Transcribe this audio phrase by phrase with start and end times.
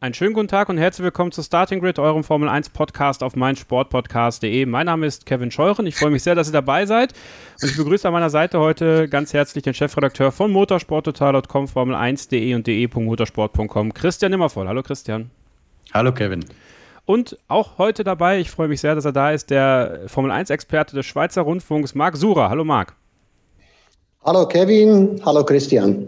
[0.00, 3.34] Einen schönen guten Tag und herzlich willkommen zu Starting Grid, eurem Formel 1 Podcast auf
[3.34, 4.64] meinsportpodcast.de.
[4.64, 5.88] Mein Name ist Kevin Scheuren.
[5.88, 7.14] Ich freue mich sehr, dass ihr dabei seid.
[7.60, 12.68] Und ich begrüße an meiner Seite heute ganz herzlich den Chefredakteur von motorsporttotal.com, Formel1.de und
[12.68, 14.68] de.motorsport.com, Christian Nimmervoll.
[14.68, 15.32] Hallo Christian.
[15.92, 16.44] Hallo Kevin.
[17.04, 20.94] Und auch heute dabei, ich freue mich sehr, dass er da ist, der Formel 1-Experte
[20.94, 22.50] des Schweizer Rundfunks, Marc Sura.
[22.50, 22.94] Hallo Marc.
[24.24, 26.06] Hallo Kevin, hallo Christian.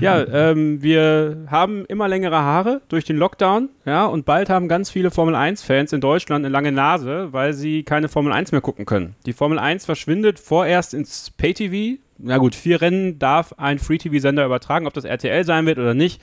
[0.00, 4.90] Ja, ähm, wir haben immer längere Haare durch den Lockdown, ja, und bald haben ganz
[4.90, 8.86] viele Formel 1-Fans in Deutschland eine lange Nase, weil sie keine Formel 1 mehr gucken
[8.86, 9.14] können.
[9.26, 12.00] Die Formel 1 verschwindet vorerst ins Pay-TV.
[12.18, 16.20] Na gut, vier Rennen darf ein Free-TV-Sender übertragen, ob das RTL sein wird oder nicht.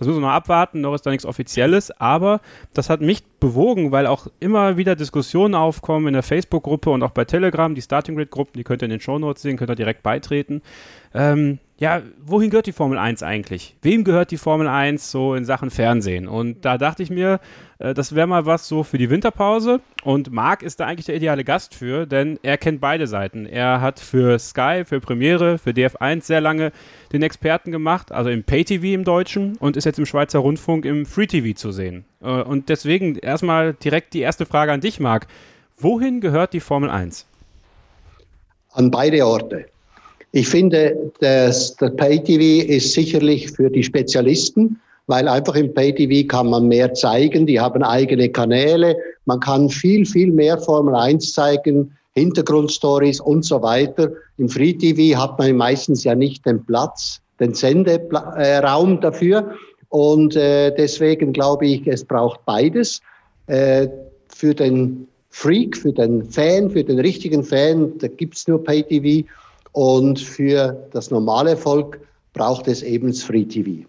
[0.00, 2.40] Das müssen wir noch abwarten, noch ist da nichts Offizielles, aber
[2.72, 7.10] das hat mich bewogen, weil auch immer wieder Diskussionen aufkommen in der Facebook-Gruppe und auch
[7.10, 10.02] bei Telegram, die Starting Grid-Gruppen, die könnt ihr in den Shownotes sehen, könnt ihr direkt
[10.02, 10.62] beitreten.
[11.12, 13.74] Ähm, ja, wohin gehört die Formel 1 eigentlich?
[13.80, 16.28] Wem gehört die Formel 1 so in Sachen Fernsehen?
[16.28, 17.40] Und da dachte ich mir,
[17.78, 19.80] äh, das wäre mal was so für die Winterpause.
[20.04, 23.46] Und Marc ist da eigentlich der ideale Gast für, denn er kennt beide Seiten.
[23.46, 26.70] Er hat für Sky, für Premiere, für DF1 sehr lange
[27.14, 31.06] den Experten gemacht, also im Pay-TV im Deutschen und ist jetzt im Schweizer Rundfunk im
[31.06, 32.04] Free-TV zu sehen.
[32.20, 35.28] Äh, und deswegen erstmal direkt die erste Frage an dich, Marc.
[35.78, 37.24] Wohin gehört die Formel 1?
[38.72, 39.64] An beide Orte.
[40.32, 46.50] Ich finde, das, das Pay-TV ist sicherlich für die Spezialisten, weil einfach im Pay-TV kann
[46.50, 51.92] man mehr zeigen, die haben eigene Kanäle, man kann viel, viel mehr Formel 1 zeigen,
[52.14, 54.12] Hintergrundstories und so weiter.
[54.38, 59.54] Im Free-TV hat man meistens ja nicht den Platz, den Senderaum dafür.
[59.88, 63.00] Und äh, deswegen glaube ich, es braucht beides.
[63.46, 63.88] Äh,
[64.28, 69.26] für den Freak, für den Fan, für den richtigen Fan, da gibt's nur Pay-TV.
[69.72, 72.00] Und für das normale Volk
[72.32, 73.86] braucht es eben das Free TV.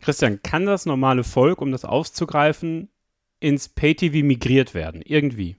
[0.00, 2.88] Christian, kann das normale Volk, um das aufzugreifen,
[3.40, 5.02] ins Pay-TV migriert werden?
[5.04, 5.56] Irgendwie?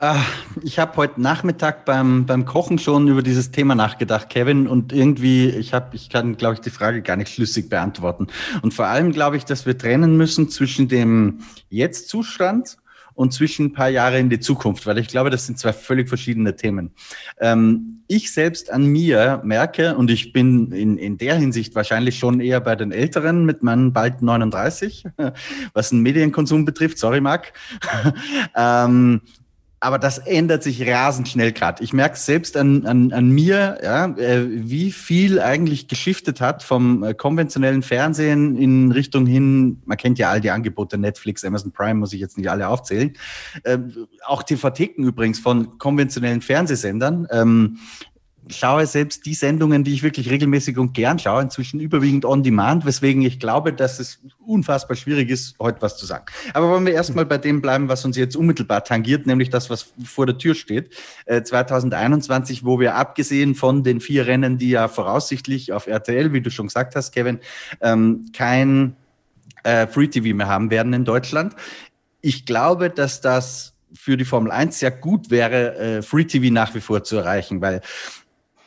[0.00, 0.22] Ah,
[0.62, 5.48] ich habe heute Nachmittag beim, beim Kochen schon über dieses Thema nachgedacht, Kevin, und irgendwie,
[5.48, 8.28] ich habe, ich kann, glaube ich, die Frage gar nicht schlüssig beantworten.
[8.62, 12.76] Und vor allem glaube ich, dass wir trennen müssen zwischen dem Jetzt-Zustand
[13.18, 16.08] und zwischen ein paar Jahre in die Zukunft, weil ich glaube, das sind zwei völlig
[16.08, 16.92] verschiedene Themen.
[17.40, 22.38] Ähm, ich selbst an mir merke, und ich bin in, in der Hinsicht wahrscheinlich schon
[22.38, 25.04] eher bei den Älteren mit meinen bald 39,
[25.72, 27.52] was den Medienkonsum betrifft, sorry Marc,
[28.56, 29.20] ähm,
[29.80, 31.84] aber das ändert sich rasend schnell gerade.
[31.84, 37.04] Ich merke selbst an, an, an mir, ja, äh, wie viel eigentlich geschiftet hat vom
[37.04, 41.94] äh, konventionellen Fernsehen in Richtung hin, man kennt ja all die Angebote, Netflix, Amazon Prime,
[41.94, 43.12] muss ich jetzt nicht alle aufzählen.
[43.62, 43.78] Äh,
[44.26, 47.28] auch TV-Theken übrigens von konventionellen Fernsehsendern.
[47.30, 47.78] Ähm,
[48.50, 52.84] schaue selbst die Sendungen, die ich wirklich regelmäßig und gern schaue, inzwischen überwiegend on demand,
[52.86, 56.26] weswegen ich glaube, dass es unfassbar schwierig ist, heute was zu sagen.
[56.54, 59.92] Aber wollen wir erstmal bei dem bleiben, was uns jetzt unmittelbar tangiert, nämlich das, was
[60.04, 60.94] vor der Tür steht.
[61.26, 66.40] Äh, 2021, wo wir abgesehen von den vier Rennen, die ja voraussichtlich auf RTL, wie
[66.40, 67.40] du schon gesagt hast, Kevin,
[67.80, 68.96] ähm, kein
[69.62, 71.54] äh, Free TV mehr haben werden in Deutschland.
[72.20, 76.74] Ich glaube, dass das für die Formel 1 sehr gut wäre, äh, Free TV nach
[76.74, 77.80] wie vor zu erreichen, weil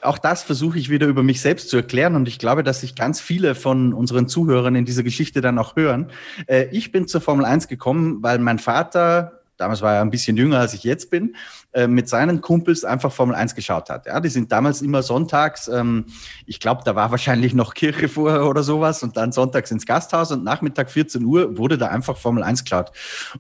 [0.02, 2.96] auch das versuche ich wieder über mich selbst zu erklären und ich glaube, dass sich
[2.96, 6.12] ganz viele von unseren Zuhörern in dieser Geschichte dann auch hören.
[6.48, 10.36] Äh, ich bin zur Formel 1 gekommen, weil mein Vater damals war er ein bisschen
[10.36, 11.36] jünger als ich jetzt bin,
[11.72, 14.08] äh, mit seinen Kumpels einfach Formel 1 geschaut hat.
[14.08, 16.06] Ja, die sind damals immer sonntags, ähm,
[16.46, 20.32] ich glaube, da war wahrscheinlich noch Kirche vorher oder sowas und dann sonntags ins Gasthaus
[20.32, 22.92] und Nachmittag 14 Uhr wurde da einfach Formel 1 geschaut.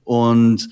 [0.03, 0.69] Und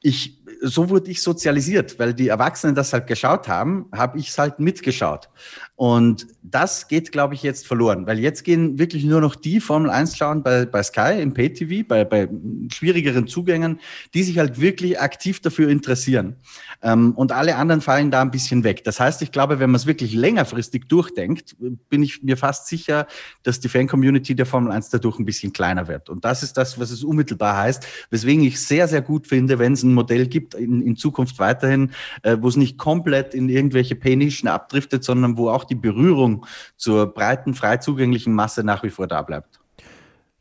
[0.00, 4.38] ich, so wurde ich sozialisiert, weil die Erwachsenen das halt geschaut haben, habe ich es
[4.38, 5.28] halt mitgeschaut.
[5.76, 9.90] Und das geht, glaube ich, jetzt verloren, weil jetzt gehen wirklich nur noch die Formel
[9.90, 12.30] 1 schauen bei, bei Sky, im Pay-TV, bei, bei
[12.72, 13.80] schwierigeren Zugängen,
[14.14, 16.36] die sich halt wirklich aktiv dafür interessieren.
[16.82, 18.84] Ähm, und alle anderen fallen da ein bisschen weg.
[18.84, 23.06] Das heißt, ich glaube, wenn man es wirklich längerfristig durchdenkt, bin ich mir fast sicher,
[23.42, 26.08] dass die Fan-Community der Formel 1 dadurch ein bisschen kleiner wird.
[26.08, 29.74] Und das ist das, was es unmittelbar heißt, weswegen ich sehr, sehr gut finde, wenn
[29.74, 31.90] es ein Modell gibt in, in Zukunft weiterhin,
[32.22, 36.46] äh, wo es nicht komplett in irgendwelche Pay-Nischen abdriftet, sondern wo auch die Berührung
[36.76, 39.60] zur breiten, frei zugänglichen Masse nach wie vor da bleibt.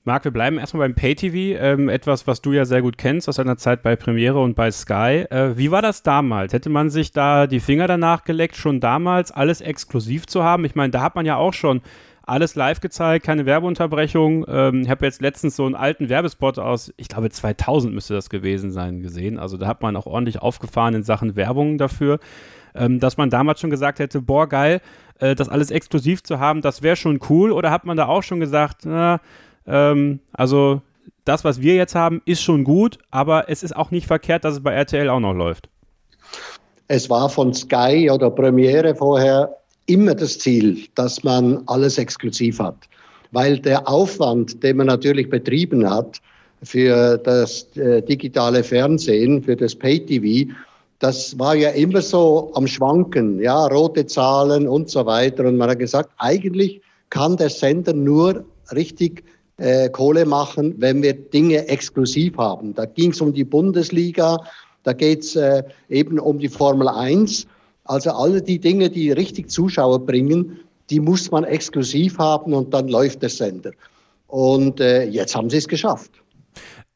[0.08, 3.38] Marc, wir bleiben erstmal beim Pay-TV, ähm, etwas, was du ja sehr gut kennst aus
[3.38, 5.26] deiner Zeit bei Premiere und bei Sky.
[5.32, 6.54] Äh, wie war das damals?
[6.54, 10.64] Hätte man sich da die Finger danach geleckt, schon damals alles exklusiv zu haben?
[10.64, 11.82] Ich meine, da hat man ja auch schon
[12.22, 14.46] alles live gezeigt, keine Werbeunterbrechung.
[14.48, 18.30] Ähm, ich habe jetzt letztens so einen alten Werbespot aus, ich glaube 2000 müsste das
[18.30, 19.40] gewesen sein, gesehen.
[19.40, 22.20] Also da hat man auch ordentlich aufgefahren in Sachen Werbung dafür,
[22.76, 24.82] ähm, dass man damals schon gesagt hätte, boah geil,
[25.20, 27.52] äh, das alles exklusiv zu haben, das wäre schon cool.
[27.52, 29.20] Oder hat man da auch schon gesagt, na,
[29.66, 30.82] ähm, also
[31.24, 34.56] das, was wir jetzt haben, ist schon gut, aber es ist auch nicht verkehrt, dass
[34.56, 35.70] es bei RTL auch noch läuft.
[36.88, 39.56] Es war von Sky oder Premiere vorher
[39.88, 42.78] immer das Ziel, dass man alles exklusiv hat.
[43.32, 46.22] Weil der Aufwand, den man natürlich betrieben hat
[46.64, 50.52] für das äh, digitale Fernsehen, für das Pay-TV,
[51.00, 55.46] das war ja immer so am Schwanken, ja, rote Zahlen und so weiter.
[55.46, 59.24] Und man hat gesagt, eigentlich kann der Sender nur richtig
[59.58, 62.74] äh, Kohle machen, wenn wir Dinge exklusiv haben.
[62.74, 64.38] Da ging es um die Bundesliga,
[64.84, 67.48] da geht es äh, eben um die Formel 1.
[67.86, 70.60] Also alle die Dinge, die richtig Zuschauer bringen,
[70.90, 73.72] die muss man exklusiv haben und dann läuft der Sender.
[74.28, 76.12] Und äh, jetzt haben sie es geschafft.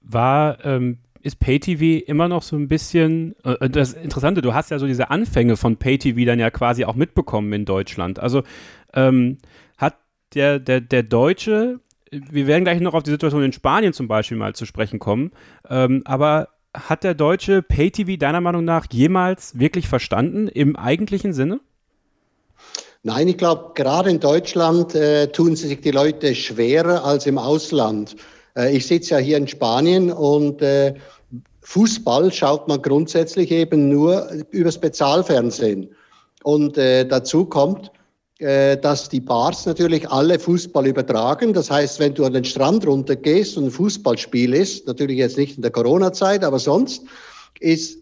[0.01, 4.79] War ähm, ist PayTV immer noch so ein bisschen, äh, das Interessante, du hast ja
[4.79, 8.19] so diese Anfänge von PayTV dann ja quasi auch mitbekommen in Deutschland.
[8.19, 8.43] Also
[8.93, 9.37] ähm,
[9.77, 9.97] hat
[10.33, 11.79] der, der, der Deutsche
[12.11, 15.31] wir werden gleich noch auf die Situation in Spanien zum Beispiel mal zu sprechen kommen.
[15.69, 21.59] Ähm, aber hat der deutsche Pay-TV deiner Meinung nach jemals wirklich verstanden im eigentlichen Sinne?
[23.01, 28.15] Nein, ich glaube, gerade in Deutschland äh, tun sich die Leute schwerer als im Ausland.
[28.59, 30.93] Äh, ich sitze ja hier in Spanien und äh,
[31.61, 35.89] Fußball schaut man grundsätzlich eben nur übers Bezahlfernsehen.
[36.43, 37.91] Und äh, dazu kommt,
[38.41, 41.51] dass die Bars natürlich alle Fußball übertragen.
[41.51, 45.57] Das heißt, wenn du an den Strand runtergehst und ein Fußballspiel ist, natürlich jetzt nicht
[45.57, 47.03] in der Corona-Zeit, aber sonst,
[47.59, 47.99] ist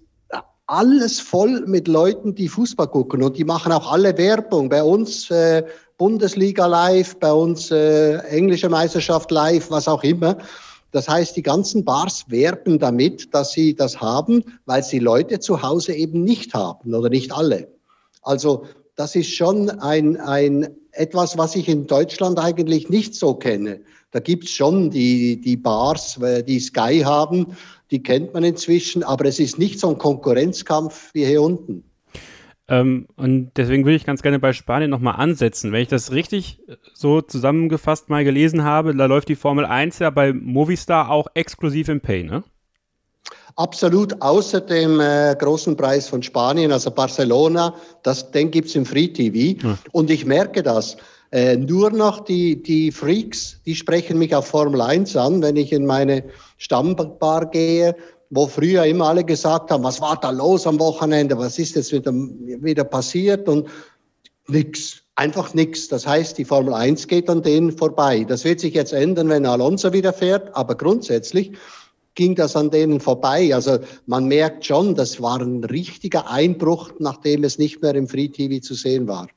[0.68, 4.70] alles voll mit Leuten, die Fußball gucken und die machen auch alle Werbung.
[4.70, 5.64] Bei uns äh,
[5.98, 10.38] Bundesliga live, bei uns äh, englische Meisterschaft live, was auch immer.
[10.92, 15.62] Das heißt, die ganzen Bars werben damit, dass sie das haben, weil sie Leute zu
[15.62, 17.68] Hause eben nicht haben oder nicht alle.
[18.22, 18.66] Also
[18.96, 23.82] das ist schon ein, ein etwas, was ich in Deutschland eigentlich nicht so kenne.
[24.12, 27.56] Da gibt's schon die, die Bars, äh, die Sky haben,
[27.92, 31.84] die kennt man inzwischen, aber es ist nicht so ein Konkurrenzkampf wie hier unten.
[32.70, 35.72] Ähm, und deswegen würde ich ganz gerne bei Spanien nochmal ansetzen.
[35.72, 40.00] Wenn ich das richtig äh, so zusammengefasst mal gelesen habe, da läuft die Formel 1
[40.00, 42.44] ja bei Movistar auch exklusiv im Pay, ne?
[43.56, 47.74] Absolut, außer dem äh, großen Preis von Spanien, also Barcelona,
[48.04, 49.60] das, den gibt's im Free TV.
[49.66, 49.78] Ja.
[49.94, 50.98] Und ich merke das.
[51.32, 55.74] Äh, nur noch die, die Freaks, die sprechen mich auf Formel 1 an, wenn ich
[55.74, 56.24] in meine
[56.58, 57.96] Stammbar gehe,
[58.30, 61.92] wo früher immer alle gesagt haben, was war da los am Wochenende, was ist jetzt
[61.92, 63.68] wieder, wieder passiert und
[64.48, 65.88] nix, einfach nix.
[65.88, 68.24] Das heißt, die Formel 1 geht an denen vorbei.
[68.24, 71.54] Das wird sich jetzt ändern, wenn Alonso wieder fährt, aber grundsätzlich
[72.16, 73.54] ging das an denen vorbei.
[73.54, 78.28] Also man merkt schon, das war ein richtiger Einbruch, nachdem es nicht mehr im Free
[78.28, 79.28] TV zu sehen war.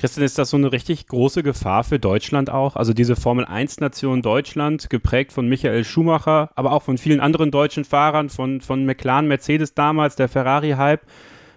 [0.00, 2.74] Christian, ist das so eine richtig große Gefahr für Deutschland auch?
[2.74, 7.84] Also diese Formel 1-Nation Deutschland, geprägt von Michael Schumacher, aber auch von vielen anderen deutschen
[7.84, 11.02] Fahrern, von, von McLaren, Mercedes damals, der Ferrari-Hype.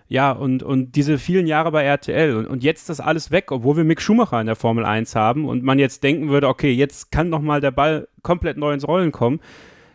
[0.10, 3.78] Ja, und, und diese vielen Jahre bei RTL und, und jetzt das alles weg, obwohl
[3.78, 7.14] wir Mick Schumacher in der Formel 1 haben und man jetzt denken würde, okay, jetzt
[7.14, 9.40] kann nochmal der Ball komplett neu ins Rollen kommen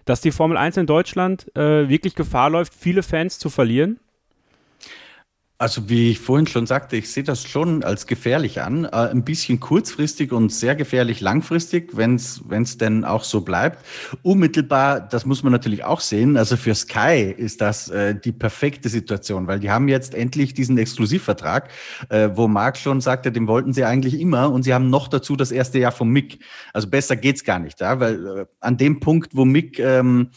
[0.06, 4.00] dass die Formel 1 in Deutschland äh, wirklich Gefahr läuft, viele Fans zu verlieren?
[5.60, 8.84] Also wie ich vorhin schon sagte, ich sehe das schon als gefährlich an.
[8.84, 13.84] Äh, ein bisschen kurzfristig und sehr gefährlich langfristig, wenn es denn auch so bleibt.
[14.22, 16.36] Unmittelbar, das muss man natürlich auch sehen.
[16.36, 20.78] Also für Sky ist das äh, die perfekte Situation, weil die haben jetzt endlich diesen
[20.78, 21.70] Exklusivvertrag,
[22.08, 25.34] äh, wo Marc schon sagte, den wollten sie eigentlich immer und sie haben noch dazu
[25.34, 26.38] das erste Jahr vom Mick.
[26.72, 27.98] Also besser geht's gar nicht, ja?
[27.98, 30.30] weil an dem Punkt, wo Mick ähm,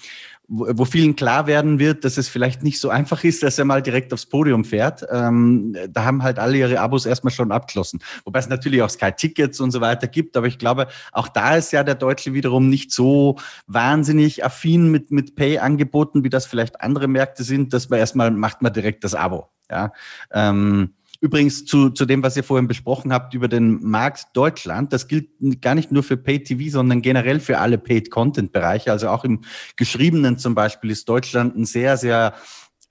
[0.53, 3.81] wo, vielen klar werden wird, dass es vielleicht nicht so einfach ist, dass er mal
[3.81, 5.05] direkt aufs Podium fährt.
[5.09, 8.01] Ähm, da haben halt alle ihre Abos erstmal schon abgeschlossen.
[8.25, 11.55] Wobei es natürlich auch Sky Tickets und so weiter gibt, aber ich glaube, auch da
[11.55, 16.81] ist ja der Deutsche wiederum nicht so wahnsinnig affin mit, mit Pay-Angeboten, wie das vielleicht
[16.81, 19.47] andere Märkte sind, dass man erstmal macht man direkt das Abo.
[19.69, 19.93] Ja.
[20.33, 25.07] Ähm, Übrigens zu, zu dem, was ihr vorhin besprochen habt über den Markt Deutschland, das
[25.07, 25.29] gilt
[25.61, 28.91] gar nicht nur für Paid TV, sondern generell für alle Paid Content Bereiche.
[28.91, 29.41] Also auch im
[29.75, 32.33] Geschriebenen zum Beispiel ist Deutschland ein sehr, sehr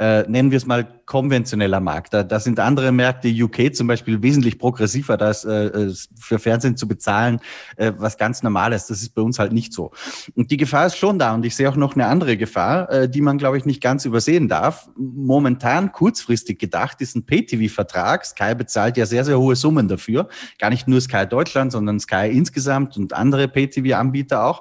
[0.00, 2.14] äh, nennen wir es mal, konventioneller Markt.
[2.14, 6.76] Da, da sind andere Märkte, UK zum Beispiel, wesentlich progressiver, da ist äh, für Fernsehen
[6.76, 7.40] zu bezahlen
[7.76, 8.86] äh, was ganz Normales.
[8.86, 9.90] Das ist bei uns halt nicht so.
[10.34, 13.08] Und die Gefahr ist schon da und ich sehe auch noch eine andere Gefahr, äh,
[13.10, 14.88] die man, glaube ich, nicht ganz übersehen darf.
[14.96, 18.24] Momentan kurzfristig gedacht ist ein Pay-TV-Vertrag.
[18.24, 20.28] Sky bezahlt ja sehr, sehr hohe Summen dafür.
[20.58, 24.60] Gar nicht nur Sky Deutschland, sondern Sky insgesamt und andere Pay-TV-Anbieter auch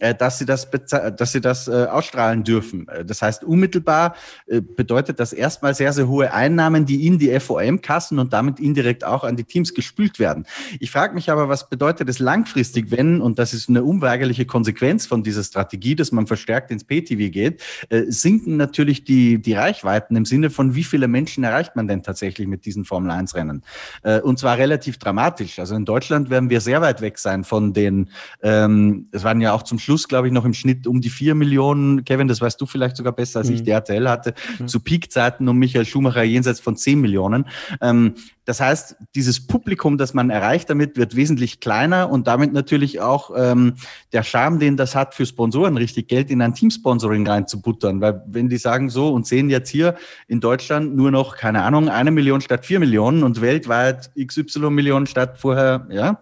[0.00, 0.68] dass sie das,
[1.16, 2.88] dass sie das äh, ausstrahlen dürfen.
[2.88, 4.14] Äh, das heißt, unmittelbar
[4.46, 9.04] äh, bedeutet das erstmal sehr, sehr hohe Einnahmen, die in die FOM-Kassen und damit indirekt
[9.04, 10.46] auch an die Teams gespült werden.
[10.78, 15.06] Ich frage mich aber, was bedeutet es langfristig, wenn, und das ist eine unweigerliche Konsequenz
[15.06, 20.16] von dieser Strategie, dass man verstärkt ins PTV geht, äh, sinken natürlich die, die Reichweiten
[20.16, 23.62] im Sinne von, wie viele Menschen erreicht man denn tatsächlich mit diesen Formel-1-Rennen?
[24.02, 25.58] Äh, und zwar relativ dramatisch.
[25.58, 28.08] Also in Deutschland werden wir sehr weit weg sein von den,
[28.42, 31.10] ähm, es waren ja auch zum Schluss Schluss, glaube ich, noch im Schnitt um die
[31.10, 32.04] vier Millionen.
[32.04, 33.56] Kevin, das weißt du vielleicht sogar besser als mhm.
[33.56, 34.68] ich, die RTL hatte, mhm.
[34.68, 37.46] zu Peakzeiten um Michael Schumacher jenseits von zehn Millionen.
[37.80, 38.14] Ähm,
[38.50, 43.30] das heißt, dieses Publikum, das man erreicht damit, wird wesentlich kleiner und damit natürlich auch
[43.36, 43.74] ähm,
[44.12, 48.00] der Charme, den das hat, für Sponsoren richtig Geld in ein Teamsponsoring reinzubuttern.
[48.00, 49.94] Weil wenn die sagen so und sehen jetzt hier
[50.26, 55.06] in Deutschland nur noch, keine Ahnung, eine Million statt vier Millionen und weltweit XY Millionen
[55.06, 56.20] statt vorher, ja,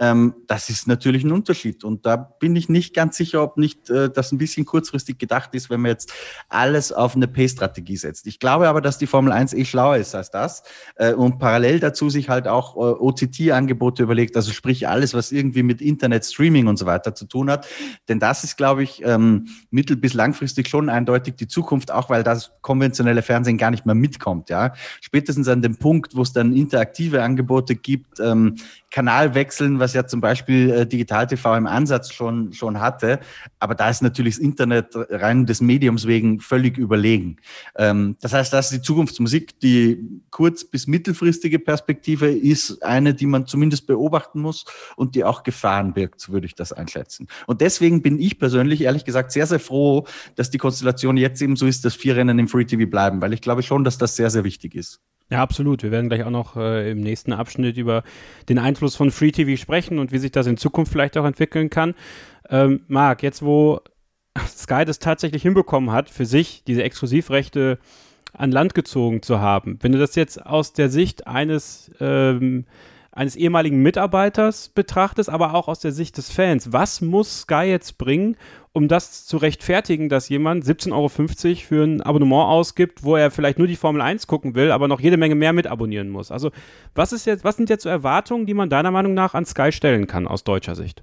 [0.00, 1.84] ähm, das ist natürlich ein Unterschied.
[1.84, 5.54] Und da bin ich nicht ganz sicher, ob nicht äh, das ein bisschen kurzfristig gedacht
[5.54, 6.12] ist, wenn man jetzt
[6.48, 8.26] alles auf eine Pay-Strategie setzt.
[8.26, 10.62] Ich glaube aber, dass die Formel 1 eh schlauer ist als das
[10.96, 15.62] äh, und parallel dazu sich halt auch äh, OTT-Angebote überlegt, also sprich alles, was irgendwie
[15.62, 17.66] mit Internet, Streaming und so weiter zu tun hat.
[18.08, 22.22] Denn das ist, glaube ich, ähm, mittel- bis langfristig schon eindeutig die Zukunft, auch weil
[22.22, 24.48] das konventionelle Fernsehen gar nicht mehr mitkommt.
[24.48, 28.56] Ja, spätestens an dem Punkt, wo es dann interaktive Angebote gibt, ähm,
[28.90, 33.20] Kanal wechseln, was ja zum Beispiel äh, Digital TV im Ansatz schon, schon hatte.
[33.58, 37.36] Aber da ist natürlich das Internet rein des Mediums wegen völlig überlegen.
[37.76, 39.60] Ähm, das heißt, das ist die Zukunftsmusik.
[39.60, 39.98] Die
[40.30, 44.64] kurz- bis mittelfristige Perspektive ist eine, die man zumindest beobachten muss
[44.96, 47.28] und die auch Gefahren birgt, so würde ich das einschätzen.
[47.46, 51.56] Und deswegen bin ich persönlich ehrlich gesagt sehr, sehr froh, dass die Konstellation jetzt eben
[51.56, 54.16] so ist, dass vier Rennen im Free TV bleiben, weil ich glaube schon, dass das
[54.16, 55.00] sehr, sehr wichtig ist.
[55.30, 55.82] Ja, absolut.
[55.84, 58.02] Wir werden gleich auch noch äh, im nächsten Abschnitt über
[58.48, 61.70] den Einfluss von Free TV sprechen und wie sich das in Zukunft vielleicht auch entwickeln
[61.70, 61.94] kann.
[62.48, 63.80] Ähm, Marc, jetzt wo
[64.48, 67.78] Sky das tatsächlich hinbekommen hat, für sich diese Exklusivrechte
[68.32, 72.64] an Land gezogen zu haben, wenn du das jetzt aus der Sicht eines ähm,
[73.12, 76.72] eines ehemaligen Mitarbeiters betrachtest, aber auch aus der Sicht des Fans.
[76.72, 78.36] Was muss Sky jetzt bringen,
[78.72, 83.58] um das zu rechtfertigen, dass jemand 17,50 Euro für ein Abonnement ausgibt, wo er vielleicht
[83.58, 86.30] nur die Formel 1 gucken will, aber noch jede Menge mehr mit abonnieren muss?
[86.30, 86.50] Also,
[86.94, 89.72] was ist jetzt, was sind jetzt so Erwartungen, die man deiner Meinung nach an Sky
[89.72, 91.02] stellen kann aus deutscher Sicht?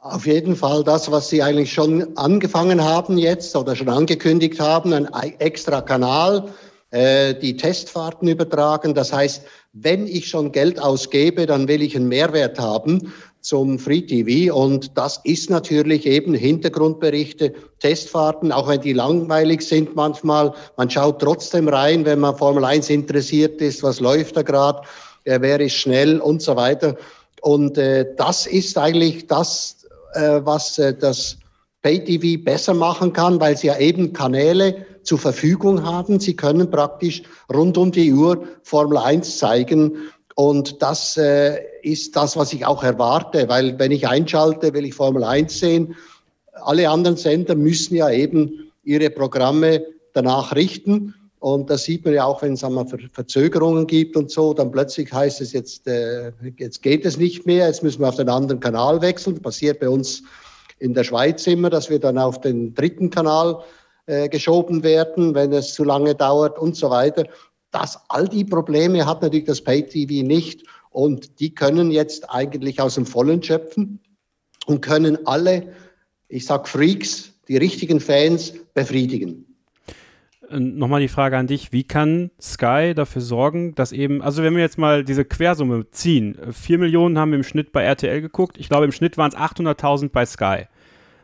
[0.00, 4.92] Auf jeden Fall das, was Sie eigentlich schon angefangen haben jetzt oder schon angekündigt haben,
[4.92, 5.06] ein
[5.40, 6.52] extra Kanal,
[6.90, 8.94] äh, die Testfahrten übertragen.
[8.94, 13.12] Das heißt, wenn ich schon Geld ausgebe, dann will ich einen Mehrwert haben
[13.48, 14.54] zum Free TV.
[14.54, 20.52] Und das ist natürlich eben Hintergrundberichte, Testfahrten, auch wenn die langweilig sind manchmal.
[20.76, 24.82] Man schaut trotzdem rein, wenn man Formel 1 interessiert ist, was läuft da gerade,
[25.24, 26.94] äh, wer ist schnell und so weiter.
[27.40, 31.38] Und äh, das ist eigentlich das, äh, was äh, das
[31.80, 36.20] Pay-TV besser machen kann, weil sie ja eben Kanäle zur Verfügung haben.
[36.20, 37.22] Sie können praktisch
[37.54, 39.96] rund um die Uhr Formel 1 zeigen.
[40.38, 44.94] Und das äh, ist das, was ich auch erwarte, weil wenn ich einschalte, will ich
[44.94, 45.96] Formel 1 sehen.
[46.62, 51.12] Alle anderen Sender müssen ja eben ihre Programme danach richten.
[51.40, 55.12] Und das sieht man ja auch, wenn es einmal Verzögerungen gibt und so, dann plötzlich
[55.12, 58.60] heißt es jetzt, äh, jetzt geht es nicht mehr, jetzt müssen wir auf den anderen
[58.60, 59.42] Kanal wechseln.
[59.42, 60.22] Passiert bei uns
[60.78, 63.58] in der Schweiz immer, dass wir dann auf den dritten Kanal
[64.06, 67.24] äh, geschoben werden, wenn es zu lange dauert und so weiter.
[67.70, 72.94] Das, all die Probleme hat natürlich das Pay-TV nicht und die können jetzt eigentlich aus
[72.94, 74.00] dem Vollen schöpfen
[74.66, 75.74] und können alle,
[76.28, 79.44] ich sag Freaks, die richtigen Fans befriedigen.
[80.50, 84.62] Nochmal die Frage an dich, wie kann Sky dafür sorgen, dass eben, also wenn wir
[84.62, 88.70] jetzt mal diese Quersumme ziehen, 4 Millionen haben wir im Schnitt bei RTL geguckt, ich
[88.70, 90.64] glaube im Schnitt waren es 800.000 bei Sky.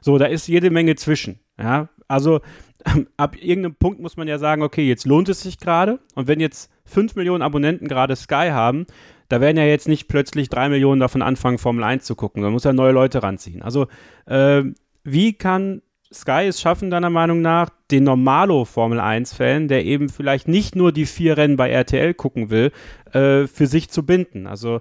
[0.02, 1.40] So, da ist jede Menge zwischen.
[1.58, 2.40] Ja, also
[3.16, 6.00] ab irgendeinem Punkt muss man ja sagen, okay, jetzt lohnt es sich gerade.
[6.14, 8.86] Und wenn jetzt 5 Millionen Abonnenten gerade Sky haben,
[9.28, 12.42] da werden ja jetzt nicht plötzlich 3 Millionen davon anfangen, Formel 1 zu gucken.
[12.42, 13.62] Da muss ja neue Leute ranziehen.
[13.62, 13.86] Also,
[14.26, 14.62] äh,
[15.02, 15.82] wie kann
[16.12, 20.92] Sky es schaffen, deiner Meinung nach, den normalo Formel 1-Fan, der eben vielleicht nicht nur
[20.92, 22.70] die vier Rennen bei RTL gucken will,
[23.12, 24.46] äh, für sich zu binden?
[24.46, 24.80] Also,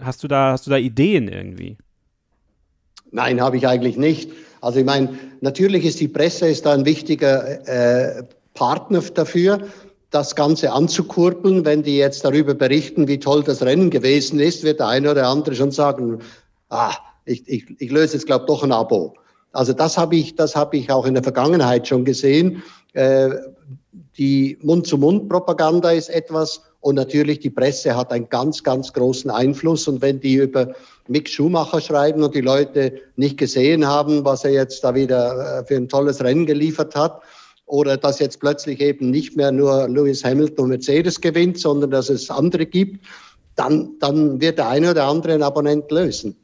[0.00, 1.76] hast du da, hast du da Ideen irgendwie?
[3.10, 4.30] Nein, habe ich eigentlich nicht.
[4.60, 8.22] Also ich meine, natürlich ist die Presse ist da ein wichtiger äh,
[8.54, 9.60] Partner dafür.
[10.10, 11.64] das Ganze anzukurbeln.
[11.64, 15.28] Wenn die jetzt darüber berichten, wie toll das Rennen gewesen ist, wird der eine oder
[15.28, 16.18] andere schon sagen,
[16.68, 19.14] ah, ich, ich, ich löse jetzt, glaube doch ein Abo.
[19.52, 22.62] Also das habe ich, das habe ich auch in der Vergangenheit schon gesehen.
[22.92, 23.30] Äh,
[24.18, 29.86] die Mund-zu-Mund-Propaganda ist etwas und natürlich die Presse hat einen ganz, ganz großen Einfluss.
[29.86, 30.74] Und wenn die über
[31.08, 35.64] Mick Schumacher schreiben und die Leute nicht gesehen haben, was er jetzt da wieder äh,
[35.66, 37.20] für ein tolles Rennen geliefert hat,
[37.66, 42.08] oder dass jetzt plötzlich eben nicht mehr nur Lewis Hamilton und Mercedes gewinnt, sondern dass
[42.08, 43.04] es andere gibt,
[43.54, 46.36] dann, dann wird der eine oder andere einen Abonnent lösen.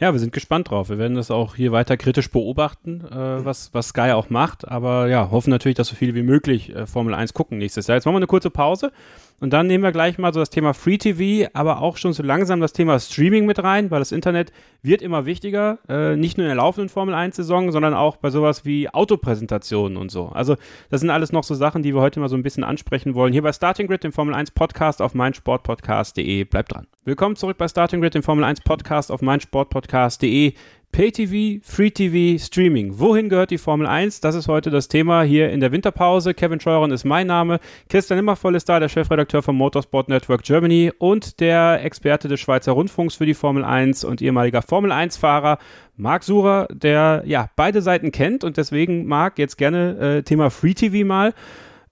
[0.00, 0.88] Ja, wir sind gespannt drauf.
[0.88, 4.66] Wir werden das auch hier weiter kritisch beobachten, äh, was, was Sky auch macht.
[4.66, 7.98] Aber ja, hoffen natürlich, dass so viele wie möglich äh, Formel 1 gucken nächstes Jahr.
[7.98, 8.92] Jetzt machen wir eine kurze Pause
[9.40, 12.22] und dann nehmen wir gleich mal so das Thema Free TV, aber auch schon so
[12.22, 16.46] langsam das Thema Streaming mit rein, weil das Internet wird immer wichtiger, äh, nicht nur
[16.46, 20.28] in der laufenden Formel 1-Saison, sondern auch bei sowas wie Autopräsentationen und so.
[20.28, 20.56] Also
[20.88, 23.34] das sind alles noch so Sachen, die wir heute mal so ein bisschen ansprechen wollen.
[23.34, 26.44] Hier bei Starting Grid, dem Formel 1 Podcast auf meinsportpodcast.de.
[26.44, 26.86] Bleibt dran.
[27.06, 30.52] Willkommen zurück bei Starting Grid, dem Formel 1 Podcast auf meinsportpodcast.de.
[30.92, 32.98] Pay-TV, Free-TV, Streaming.
[32.98, 34.20] Wohin gehört die Formel 1?
[34.20, 36.34] Das ist heute das Thema hier in der Winterpause.
[36.34, 37.58] Kevin Scheuren ist mein Name.
[37.88, 42.72] Christian Immervoll ist da, der Chefredakteur vom Motorsport Network Germany und der Experte des Schweizer
[42.72, 45.56] Rundfunks für die Formel 1 und ehemaliger Formel 1-Fahrer
[45.96, 51.06] Marc Surer, der ja beide Seiten kennt und deswegen Marc jetzt gerne äh, Thema Free-TV
[51.06, 51.32] mal.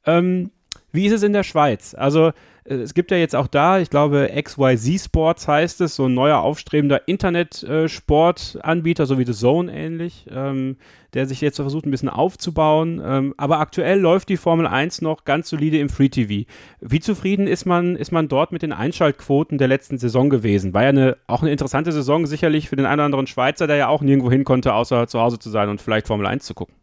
[0.04, 0.50] Ähm,
[0.92, 1.94] wie ist es in der Schweiz?
[1.94, 2.32] Also
[2.68, 6.40] es gibt ja jetzt auch da, ich glaube, XYZ Sports heißt es, so ein neuer
[6.40, 10.76] aufstrebender Internet-Sportanbieter, so wie The Zone ähnlich, ähm,
[11.14, 13.00] der sich jetzt versucht, ein bisschen aufzubauen.
[13.02, 16.46] Ähm, aber aktuell läuft die Formel 1 noch ganz solide im Free TV.
[16.80, 20.74] Wie zufrieden ist man, ist man dort mit den Einschaltquoten der letzten Saison gewesen?
[20.74, 23.76] War ja eine, auch eine interessante Saison, sicherlich für den einen oder anderen Schweizer, der
[23.76, 26.52] ja auch nirgendwo hin konnte, außer zu Hause zu sein und vielleicht Formel 1 zu
[26.52, 26.77] gucken.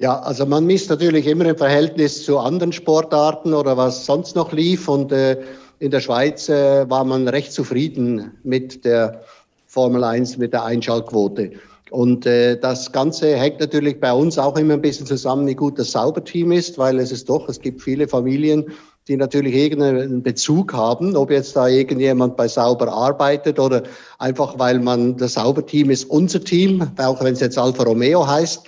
[0.00, 4.50] Ja, also man misst natürlich immer im Verhältnis zu anderen Sportarten oder was sonst noch
[4.50, 4.88] lief.
[4.88, 5.36] Und äh,
[5.78, 9.20] in der Schweiz äh, war man recht zufrieden mit der
[9.66, 11.50] Formel 1, mit der Einschaltquote.
[11.90, 15.78] Und äh, das Ganze hängt natürlich bei uns auch immer ein bisschen zusammen, wie gut
[15.78, 18.64] das Sauberteam ist, weil es ist doch, es gibt viele Familien,
[19.06, 23.82] die natürlich irgendeinen Bezug haben, ob jetzt da irgendjemand bei Sauber arbeitet oder
[24.18, 28.62] einfach, weil man das Sauberteam ist unser Team, auch wenn es jetzt Alfa Romeo heißt.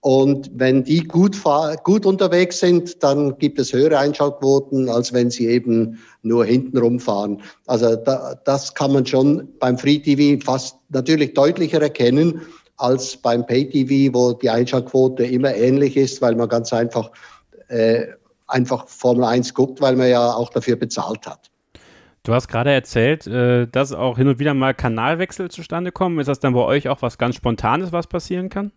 [0.00, 1.36] Und wenn die gut,
[1.82, 7.42] gut unterwegs sind, dann gibt es höhere Einschaltquoten, als wenn sie eben nur hintenrum fahren.
[7.66, 12.40] Also da, das kann man schon beim Free TV fast natürlich deutlicher erkennen
[12.76, 17.10] als beim Pay TV, wo die Einschaltquote immer ähnlich ist, weil man ganz einfach,
[17.68, 18.06] äh,
[18.46, 21.50] einfach Formel 1 guckt, weil man ja auch dafür bezahlt hat.
[22.22, 26.20] Du hast gerade erzählt, äh, dass auch hin und wieder mal Kanalwechsel zustande kommen.
[26.20, 28.70] Ist das dann bei euch auch was ganz Spontanes, was passieren kann?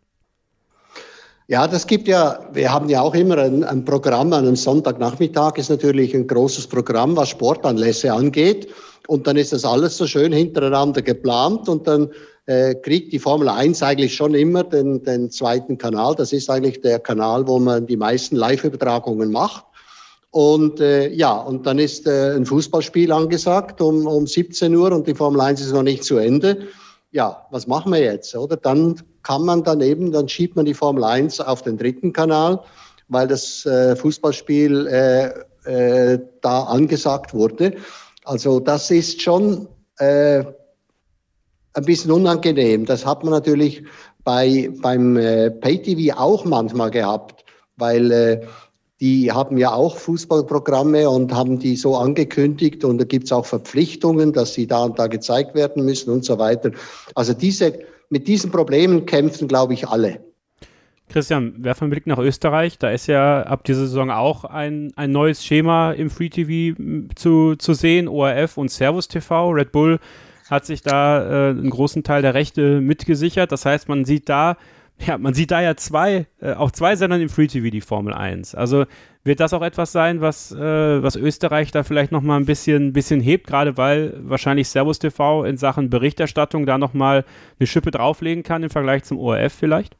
[1.48, 5.70] Ja, das gibt ja, wir haben ja auch immer ein, ein Programm, einen Sonntagnachmittag ist
[5.70, 8.70] natürlich ein großes Programm, was Sportanlässe angeht.
[9.08, 12.10] Und dann ist das alles so schön hintereinander geplant und dann
[12.46, 16.16] äh, kriegt die Formel 1 eigentlich schon immer den, den zweiten Kanal.
[16.16, 19.66] Das ist eigentlich der Kanal, wo man die meisten Live-Übertragungen macht.
[20.30, 25.06] Und äh, ja, und dann ist äh, ein Fußballspiel angesagt um, um 17 Uhr und
[25.08, 26.68] die Formel 1 ist noch nicht zu Ende
[27.12, 28.36] ja, was machen wir jetzt?
[28.36, 32.14] Oder dann kann man dann eben, dann schiebt man die Formel 1 auf den dritten
[32.14, 32.60] Kanal,
[33.08, 37.76] weil das äh, Fußballspiel äh, äh, da angesagt wurde.
[38.26, 40.44] Also das ist schon äh,
[41.74, 42.86] ein bisschen unangenehm.
[42.86, 43.84] Das hat man natürlich
[44.24, 47.46] bei, beim äh, Pay-TV auch manchmal gehabt,
[47.78, 48.42] weil äh,
[49.00, 53.48] die haben ja auch Fußballprogramme und haben die so angekündigt und da gibt es auch
[53.48, 56.72] Verpflichtungen, dass sie da und da gezeigt werden müssen und so weiter.
[57.16, 57.80] Also diese,
[58.12, 60.20] mit diesen Problemen kämpfen, glaube ich, alle.
[61.10, 62.78] Christian, werfen einen Blick nach Österreich.
[62.78, 66.78] Da ist ja ab dieser Saison auch ein, ein neues Schema im Free TV
[67.16, 69.50] zu, zu sehen, ORF und Servus TV.
[69.50, 70.00] Red Bull
[70.50, 73.52] hat sich da äh, einen großen Teil der Rechte mitgesichert.
[73.52, 74.58] Das heißt, man sieht da
[75.06, 78.14] ja, man sieht da ja zwei, äh, auf zwei Sendern im Free TV die Formel
[78.14, 78.56] 1.
[78.56, 78.86] Also
[79.24, 83.20] wird das auch etwas sein, was, äh, was Österreich da vielleicht nochmal ein bisschen, bisschen
[83.22, 87.26] hebt, gerade weil wahrscheinlich Servus TV in Sachen Berichterstattung da nochmal
[87.60, 89.96] eine Schippe drauflegen kann im Vergleich zum ORF vielleicht?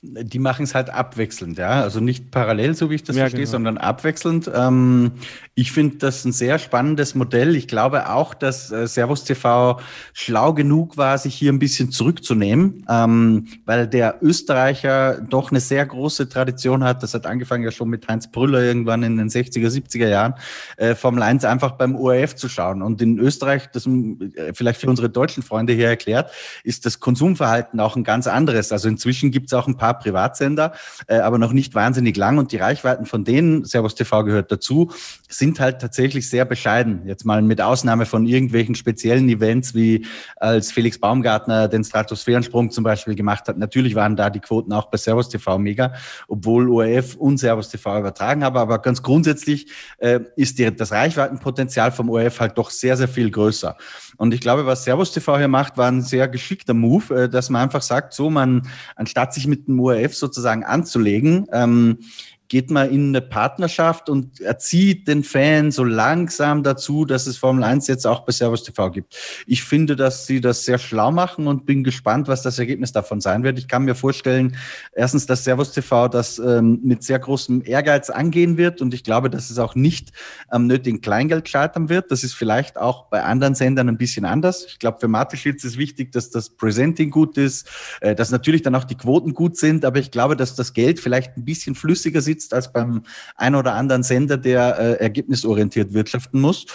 [0.00, 1.82] Die machen es halt abwechselnd, ja.
[1.82, 3.50] Also nicht parallel, so wie ich das ja, verstehe, genau.
[3.50, 4.48] sondern abwechselnd.
[4.54, 5.12] Ähm,
[5.56, 7.56] ich finde das ein sehr spannendes Modell.
[7.56, 9.80] Ich glaube auch, dass äh, Servus TV
[10.12, 15.84] schlau genug war, sich hier ein bisschen zurückzunehmen, ähm, weil der Österreicher doch eine sehr
[15.84, 17.02] große Tradition hat.
[17.02, 20.34] Das hat angefangen ja schon mit Heinz Brüller irgendwann in den 60er, 70er Jahren,
[20.76, 22.82] äh, Formel 1 einfach beim ORF zu schauen.
[22.82, 26.30] Und in Österreich, das äh, vielleicht für unsere deutschen Freunde hier erklärt,
[26.62, 28.70] ist das Konsumverhalten auch ein ganz anderes.
[28.70, 30.72] Also inzwischen gibt es auch ein paar paar Privatsender,
[31.06, 32.38] äh, aber noch nicht wahnsinnig lang.
[32.38, 34.90] Und die Reichweiten von denen, Servus TV gehört dazu,
[35.28, 37.02] sind halt tatsächlich sehr bescheiden.
[37.06, 42.84] Jetzt mal mit Ausnahme von irgendwelchen speziellen Events, wie als Felix Baumgartner den Stratosphärensprung zum
[42.84, 43.58] Beispiel gemacht hat.
[43.58, 45.92] Natürlich waren da die Quoten auch bei Servus TV mega,
[46.28, 48.56] obwohl ORF und Servus TV übertragen haben.
[48.56, 53.76] Aber ganz grundsätzlich äh, ist das Reichweitenpotenzial vom ORF halt doch sehr, sehr viel größer.
[54.18, 57.50] Und ich glaube, was Servus TV hier macht, war ein sehr geschickter Move, äh, dass
[57.50, 61.98] man einfach sagt, so man, anstatt sich mit dem ORF sozusagen anzulegen, ähm,
[62.48, 67.62] geht man in eine Partnerschaft und erzieht den Fan so langsam dazu, dass es Formel
[67.62, 69.16] 1 jetzt auch bei Servus TV gibt.
[69.46, 73.20] Ich finde, dass sie das sehr schlau machen und bin gespannt, was das Ergebnis davon
[73.20, 73.58] sein wird.
[73.58, 74.56] Ich kann mir vorstellen,
[74.94, 79.28] erstens, dass Servus TV das ähm, mit sehr großem Ehrgeiz angehen wird und ich glaube,
[79.28, 80.12] dass es auch nicht
[80.48, 82.10] am nötigen Kleingeld scheitern wird.
[82.10, 84.64] Das ist vielleicht auch bei anderen Sendern ein bisschen anders.
[84.66, 87.68] Ich glaube, für Mateschitz ist wichtig, dass das Presenting gut ist,
[88.00, 90.98] äh, dass natürlich dann auch die Quoten gut sind, aber ich glaube, dass das Geld
[90.98, 93.02] vielleicht ein bisschen flüssiger sitzt sitzt als beim
[93.36, 96.66] ein oder anderen Sender, der äh, ergebnisorientiert wirtschaften muss.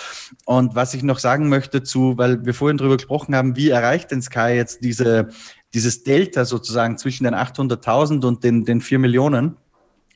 [0.46, 4.12] Und was ich noch sagen möchte zu, weil wir vorhin darüber gesprochen haben, wie erreicht
[4.12, 5.30] denn Sky jetzt diese,
[5.74, 9.56] dieses Delta sozusagen zwischen den 800.000 und den, den 4 Millionen?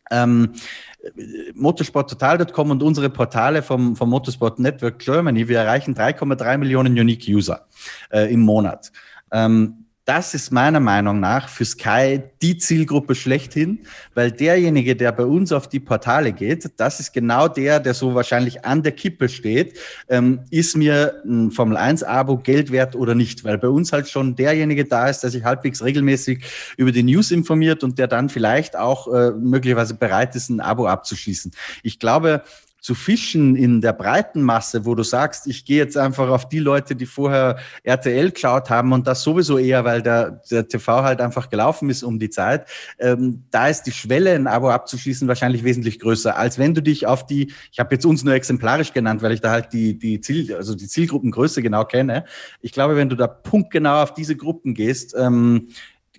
[0.10, 0.54] Ähm,
[1.54, 7.68] motorsporttotal.com und unsere Portale vom, vom Motorsport Network Germany, wir erreichen 3,3 Millionen Unique User
[8.10, 8.92] äh, im Monat.
[9.32, 13.80] Ähm, das ist meiner Meinung nach für Sky die Zielgruppe schlechthin,
[14.16, 18.16] weil derjenige, der bei uns auf die Portale geht, das ist genau der, der so
[18.16, 23.16] wahrscheinlich an der Kippe steht, ähm, ist mir ein Formel 1 Abo Geld wert oder
[23.16, 26.42] nicht, weil bei uns halt schon derjenige da ist, der sich halbwegs regelmäßig
[26.78, 30.88] über die News informiert und der dann vielleicht auch äh, möglicherweise bereit ist, ein Abo
[30.88, 31.52] abzuschließen.
[31.84, 32.44] Ich glaube,
[32.88, 36.60] zu fischen in der breiten Masse, wo du sagst, ich gehe jetzt einfach auf die
[36.60, 41.20] Leute, die vorher RTL geschaut haben und das sowieso eher, weil der, der TV halt
[41.20, 42.66] einfach gelaufen ist um die Zeit,
[42.98, 47.06] ähm, da ist die Schwelle, ein Abo abzuschließen, wahrscheinlich wesentlich größer, als wenn du dich
[47.06, 50.22] auf die, ich habe jetzt uns nur exemplarisch genannt, weil ich da halt die, die,
[50.22, 52.24] Ziel, also die Zielgruppengröße genau kenne.
[52.62, 55.68] Ich glaube, wenn du da punktgenau auf diese Gruppen gehst, ähm,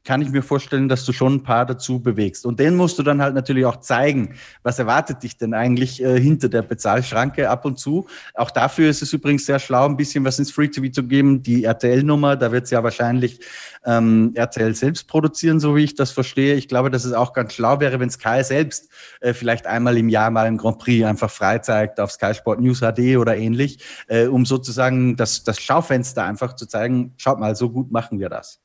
[0.09, 2.47] kann ich mir vorstellen, dass du schon ein paar dazu bewegst.
[2.47, 6.19] Und den musst du dann halt natürlich auch zeigen, was erwartet dich denn eigentlich äh,
[6.19, 8.07] hinter der Bezahlschranke ab und zu.
[8.33, 11.43] Auch dafür ist es übrigens sehr schlau, ein bisschen was ins Free TV zu geben.
[11.43, 13.41] Die RTL-Nummer, da wird es ja wahrscheinlich
[13.85, 16.55] ähm, RTL selbst produzieren, so wie ich das verstehe.
[16.55, 18.89] Ich glaube, dass es auch ganz schlau wäre, wenn Sky selbst
[19.21, 22.61] äh, vielleicht einmal im Jahr mal im Grand Prix einfach frei zeigt auf Sky Sport
[22.63, 27.55] News HD oder ähnlich, äh, um sozusagen das, das Schaufenster einfach zu zeigen, schaut mal,
[27.55, 28.63] so gut machen wir das.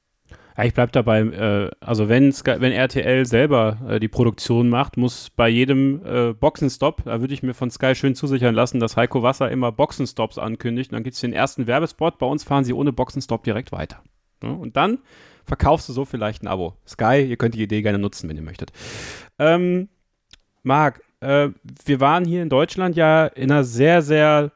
[0.58, 4.98] Ja, ich bleibe dabei, äh, also wenn, Sky, wenn RTL selber äh, die Produktion macht,
[4.98, 8.96] muss bei jedem äh, Boxenstopp, da würde ich mir von Sky schön zusichern lassen, dass
[8.96, 10.92] Heiko Wasser immer Boxenstops ankündigt.
[10.92, 14.04] Und dann gibt es den ersten Werbespot, bei uns fahren sie ohne Boxenstopp direkt weiter.
[14.44, 15.00] Ja, und dann
[15.46, 16.76] verkaufst du so vielleicht ein Abo.
[16.88, 18.72] Sky, ihr könnt die Idee gerne nutzen, wenn ihr möchtet.
[19.40, 19.90] Ähm,
[20.62, 21.50] Marc, äh,
[21.86, 24.52] wir waren hier in Deutschland ja in einer sehr, sehr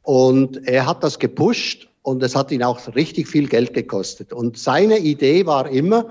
[0.02, 4.34] Und er hat das gepusht und es hat ihn auch richtig viel Geld gekostet.
[4.34, 6.10] Und seine Idee war immer,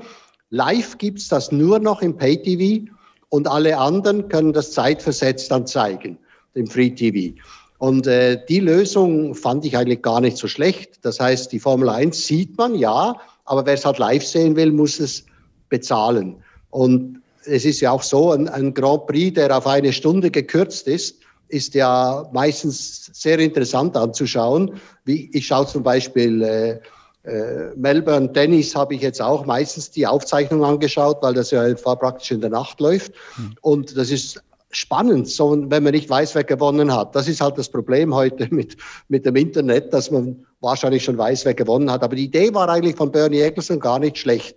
[0.51, 2.93] live gibt's das nur noch im Pay-TV
[3.31, 6.19] und alle anderen können das zeitversetzt dann zeigen,
[6.55, 7.35] im Free-TV.
[7.79, 11.05] Und äh, die Lösung fand ich eigentlich gar nicht so schlecht.
[11.05, 14.73] Das heißt, die Formel 1 sieht man, ja, aber wer es halt live sehen will,
[14.73, 15.25] muss es
[15.69, 16.37] bezahlen.
[16.71, 20.89] Und es ist ja auch so, ein, ein Grand Prix, der auf eine Stunde gekürzt
[20.89, 21.17] ist,
[21.49, 24.75] ist ja meistens sehr interessant anzuschauen.
[25.05, 26.81] Wie, ich schaue zum Beispiel äh,
[27.29, 32.31] äh, Melbourne Tennis habe ich jetzt auch meistens die Aufzeichnung angeschaut, weil das ja praktisch
[32.31, 33.13] in der Nacht läuft.
[33.37, 33.55] Hm.
[33.61, 37.15] Und das ist spannend, so, wenn man nicht weiß, wer gewonnen hat.
[37.15, 38.77] Das ist halt das Problem heute mit,
[39.09, 42.03] mit dem Internet, dass man wahrscheinlich schon weiß, wer gewonnen hat.
[42.03, 44.57] Aber die Idee war eigentlich von Bernie Eccleston gar nicht schlecht.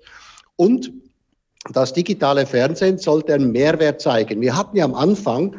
[0.55, 0.91] Und
[1.73, 4.41] das digitale Fernsehen sollte einen Mehrwert zeigen.
[4.41, 5.57] Wir hatten ja am Anfang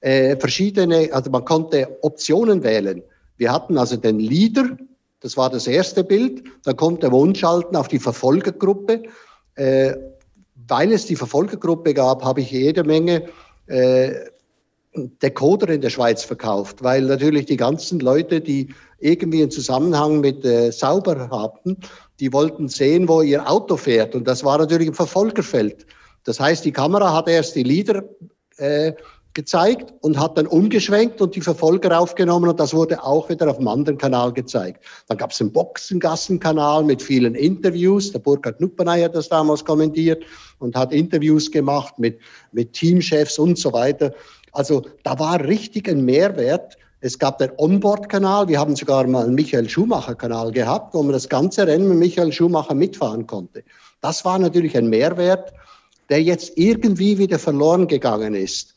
[0.00, 3.02] äh, verschiedene, also man konnte Optionen wählen.
[3.36, 4.76] Wir hatten also den Leader,
[5.20, 6.42] das war das erste Bild.
[6.64, 9.02] Dann kommt der Wunschalten auf die Verfolgergruppe.
[9.54, 9.94] Äh,
[10.68, 13.26] weil es die Verfolgergruppe gab, habe ich jede Menge
[13.66, 14.12] äh,
[14.94, 20.44] Decoder in der Schweiz verkauft, weil natürlich die ganzen Leute, die irgendwie einen Zusammenhang mit
[20.44, 21.78] äh, Sauber hatten,
[22.20, 24.14] die wollten sehen, wo ihr Auto fährt.
[24.14, 25.86] Und das war natürlich im Verfolgerfeld.
[26.24, 28.04] Das heißt, die Kamera hat erst die Lieder
[28.58, 28.92] äh,
[29.34, 33.56] gezeigt und hat dann umgeschwenkt und die Verfolger aufgenommen und das wurde auch wieder auf
[33.56, 34.84] dem anderen Kanal gezeigt.
[35.08, 38.12] Dann gab es einen Boxengassenkanal mit vielen Interviews.
[38.12, 40.22] Der Burkhard Nuppenay hat das damals kommentiert
[40.58, 42.18] und hat Interviews gemacht mit,
[42.52, 44.12] mit Teamchefs und so weiter.
[44.52, 46.76] Also da war richtig ein Mehrwert.
[47.00, 48.48] Es gab den Onboard-Kanal.
[48.48, 52.32] Wir haben sogar mal einen Michael Schumacher-Kanal gehabt, wo man das ganze Rennen mit Michael
[52.32, 53.64] Schumacher mitfahren konnte.
[54.02, 55.52] Das war natürlich ein Mehrwert,
[56.10, 58.74] der jetzt irgendwie wieder verloren gegangen ist.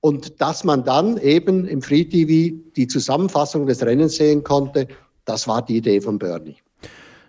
[0.00, 4.86] Und dass man dann eben im Free TV die Zusammenfassung des Rennens sehen konnte,
[5.24, 6.56] das war die Idee von Bernie.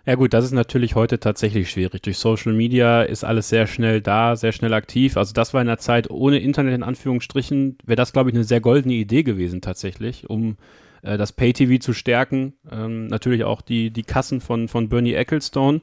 [0.08, 2.04] Ja gut, das ist natürlich heute tatsächlich schwierig.
[2.04, 5.18] Durch Social Media ist alles sehr schnell da, sehr schnell aktiv.
[5.18, 8.44] Also das war in der Zeit ohne Internet in Anführungsstrichen, wäre das, glaube ich, eine
[8.44, 10.58] sehr goldene Idee gewesen tatsächlich, um
[11.02, 12.54] äh, das Pay-TV zu stärken.
[12.72, 15.82] Ähm, natürlich auch die, die Kassen von, von Bernie Ecclestone.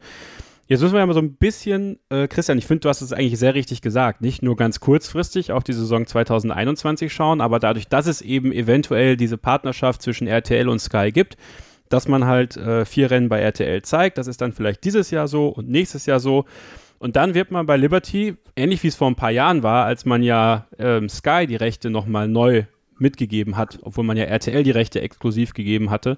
[0.68, 3.12] Jetzt müssen wir ja mal so ein bisschen, äh, Christian, ich finde, du hast es
[3.12, 7.88] eigentlich sehr richtig gesagt, nicht nur ganz kurzfristig auf die Saison 2021 schauen, aber dadurch,
[7.88, 11.36] dass es eben eventuell diese Partnerschaft zwischen RTL und Sky gibt,
[11.92, 15.28] dass man halt äh, vier Rennen bei RTL zeigt, das ist dann vielleicht dieses Jahr
[15.28, 16.44] so und nächstes Jahr so.
[16.98, 20.04] Und dann wird man bei Liberty, ähnlich wie es vor ein paar Jahren war, als
[20.04, 22.64] man ja ähm, Sky die Rechte nochmal neu
[22.98, 26.16] mitgegeben hat, obwohl man ja RTL die Rechte exklusiv gegeben hatte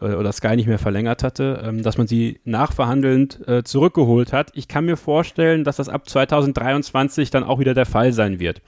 [0.00, 4.50] äh, oder Sky nicht mehr verlängert hatte, ähm, dass man sie nachverhandelnd äh, zurückgeholt hat.
[4.54, 8.60] Ich kann mir vorstellen, dass das ab 2023 dann auch wieder der Fall sein wird.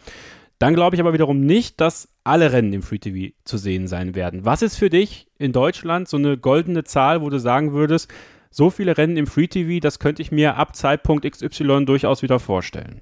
[0.58, 4.14] Dann glaube ich aber wiederum nicht, dass alle Rennen im Free TV zu sehen sein
[4.14, 4.44] werden.
[4.44, 8.12] Was ist für dich in Deutschland so eine goldene Zahl, wo du sagen würdest,
[8.50, 12.40] so viele Rennen im Free TV, das könnte ich mir ab Zeitpunkt XY durchaus wieder
[12.40, 13.00] vorstellen?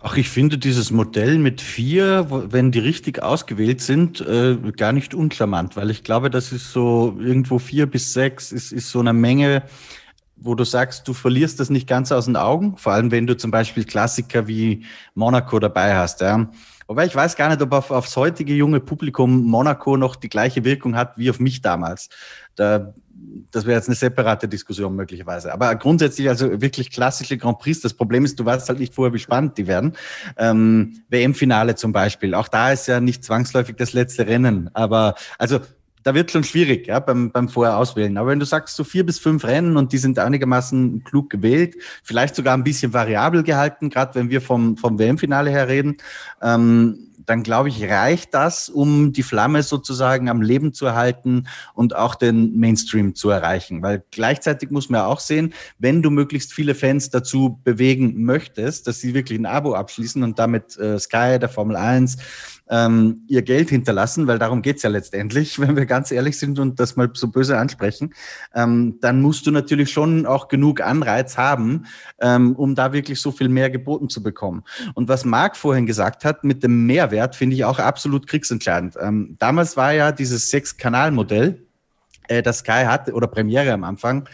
[0.00, 5.12] Ach, ich finde dieses Modell mit vier, wenn die richtig ausgewählt sind, äh, gar nicht
[5.12, 9.12] uncharmant, weil ich glaube, das ist so irgendwo vier bis sechs, ist, ist so eine
[9.12, 9.64] Menge,
[10.40, 13.36] wo du sagst, du verlierst das nicht ganz aus den Augen, vor allem wenn du
[13.36, 16.20] zum Beispiel Klassiker wie Monaco dabei hast.
[16.20, 16.48] Ja.
[16.86, 20.64] Wobei ich weiß gar nicht, ob auf, aufs heutige junge Publikum Monaco noch die gleiche
[20.64, 22.08] Wirkung hat wie auf mich damals.
[22.54, 22.92] Da
[23.50, 25.52] das wäre jetzt eine separate Diskussion möglicherweise.
[25.52, 27.80] Aber grundsätzlich also wirklich klassische Grand Prix.
[27.80, 29.94] Das Problem ist, du weißt halt nicht vorher, wie spannend die werden.
[30.36, 32.34] Ähm, WM-Finale zum Beispiel.
[32.34, 34.70] Auch da ist ja nicht zwangsläufig das letzte Rennen.
[34.74, 35.60] Aber also
[36.02, 38.16] da wird schon schwierig ja, beim, beim Vorher-Auswählen.
[38.16, 41.76] Aber wenn du sagst, so vier bis fünf Rennen und die sind einigermaßen klug gewählt,
[42.02, 45.96] vielleicht sogar ein bisschen variabel gehalten, gerade wenn wir vom, vom WM-Finale her reden,
[46.42, 51.94] ähm, dann glaube ich, reicht das, um die Flamme sozusagen am Leben zu erhalten und
[51.94, 53.82] auch den Mainstream zu erreichen.
[53.82, 59.00] Weil gleichzeitig muss man auch sehen, wenn du möglichst viele Fans dazu bewegen möchtest, dass
[59.00, 62.16] sie wirklich ein Abo abschließen und damit äh, Sky, der Formel 1,
[62.70, 66.80] ähm, ihr Geld hinterlassen, weil darum geht's ja letztendlich, wenn wir ganz ehrlich sind und
[66.80, 68.14] das mal so böse ansprechen,
[68.54, 71.86] ähm, dann musst du natürlich schon auch genug Anreiz haben,
[72.20, 74.64] ähm, um da wirklich so viel mehr geboten zu bekommen.
[74.94, 78.96] Und was Marc vorhin gesagt hat mit dem Mehrwert, finde ich auch absolut kriegsentscheidend.
[79.00, 81.62] Ähm, damals war ja dieses Sechs-Kanal-Modell,
[82.28, 84.28] äh, das Sky hatte, oder Premiere am Anfang,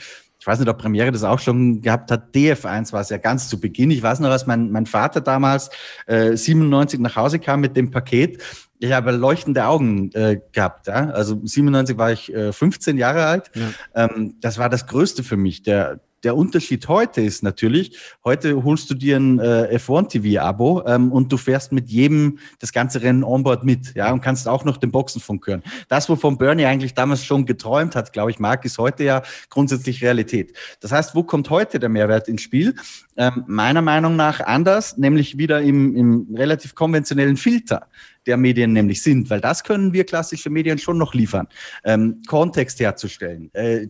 [0.45, 2.35] ich weiß nicht, ob Premiere das auch schon gehabt hat.
[2.35, 3.91] DF1 war es ja ganz zu Beginn.
[3.91, 5.71] Ich weiß noch, als mein, mein Vater damals
[6.07, 8.43] äh, 97 nach Hause kam mit dem Paket.
[8.79, 10.89] Ich habe leuchtende Augen äh, gehabt.
[10.89, 11.09] Ja?
[11.09, 13.51] Also 97 war ich äh, 15 Jahre alt.
[13.55, 14.05] Ja.
[14.05, 15.63] Ähm, das war das Größte für mich.
[15.63, 21.13] Der, der Unterschied heute ist natürlich, heute holst du dir ein äh, F1 TV-Abo ähm,
[21.13, 24.79] und du fährst mit jedem das ganze Rennen onboard mit, ja, und kannst auch noch
[24.79, 25.63] den Boxenfunk hören.
[25.89, 30.03] Das, wovon Bernie eigentlich damals schon geträumt hat, glaube ich, Marc, ist heute ja grundsätzlich
[30.03, 30.57] Realität.
[30.81, 32.75] Das heißt, wo kommt heute der Mehrwert ins Spiel?
[33.17, 37.87] Ähm, meiner Meinung nach anders, nämlich wieder im, im relativ konventionellen Filter
[38.27, 41.47] der Medien nämlich sind, weil das können wir klassische Medien schon noch liefern.
[41.85, 43.89] Ähm, Kontext herzustellen, äh,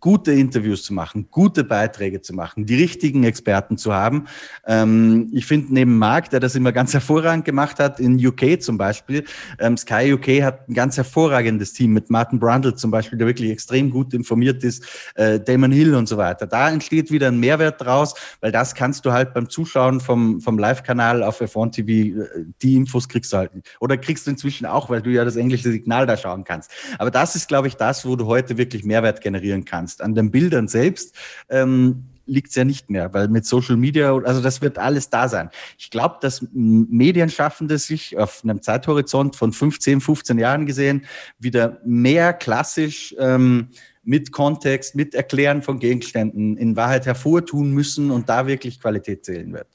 [0.00, 4.26] gute Interviews zu machen, gute Beiträge zu machen, die richtigen Experten zu haben.
[4.66, 8.76] Ähm, ich finde neben Marc, der das immer ganz hervorragend gemacht hat, in UK zum
[8.76, 9.24] Beispiel,
[9.58, 13.50] ähm, Sky UK hat ein ganz hervorragendes Team mit Martin Brundle zum Beispiel, der wirklich
[13.50, 16.46] extrem gut informiert ist, äh, Damon Hill und so weiter.
[16.46, 20.58] Da entsteht wieder ein Mehrwert draus, weil das kannst du halt beim Zuschauen vom, vom
[20.58, 23.52] Live-Kanal auf F1 TV, äh, die Infos kriegst du halt.
[23.80, 26.70] Oder kriegst du inzwischen auch, weil du ja das englische Signal da schauen kannst.
[26.98, 29.67] Aber das ist, glaube ich, das, wo du heute wirklich Mehrwert generieren kannst.
[29.72, 31.14] An den Bildern selbst
[31.48, 35.28] ähm, liegt es ja nicht mehr, weil mit Social Media, also das wird alles da
[35.28, 35.50] sein.
[35.78, 41.06] Ich glaube, dass Medienschaffende sich auf einem Zeithorizont von 15, 15 Jahren gesehen
[41.38, 43.68] wieder mehr klassisch ähm,
[44.04, 49.52] mit Kontext, mit Erklären von Gegenständen in Wahrheit hervortun müssen und da wirklich Qualität zählen
[49.52, 49.66] wird.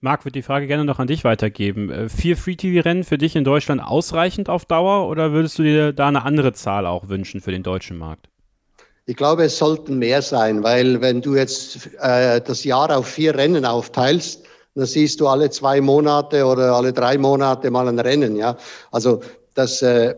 [0.00, 1.90] Marc, würde die Frage gerne noch an dich weitergeben.
[1.90, 6.08] Äh, vier Free-TV-Rennen für dich in Deutschland ausreichend auf Dauer oder würdest du dir da
[6.08, 8.28] eine andere Zahl auch wünschen für den deutschen Markt?
[9.08, 13.34] Ich glaube, es sollten mehr sein, weil wenn du jetzt äh, das Jahr auf vier
[13.34, 14.42] Rennen aufteilst,
[14.74, 18.36] dann siehst du alle zwei Monate oder alle drei Monate mal ein Rennen.
[18.36, 18.58] Ja,
[18.92, 19.22] also
[19.54, 20.14] das, äh,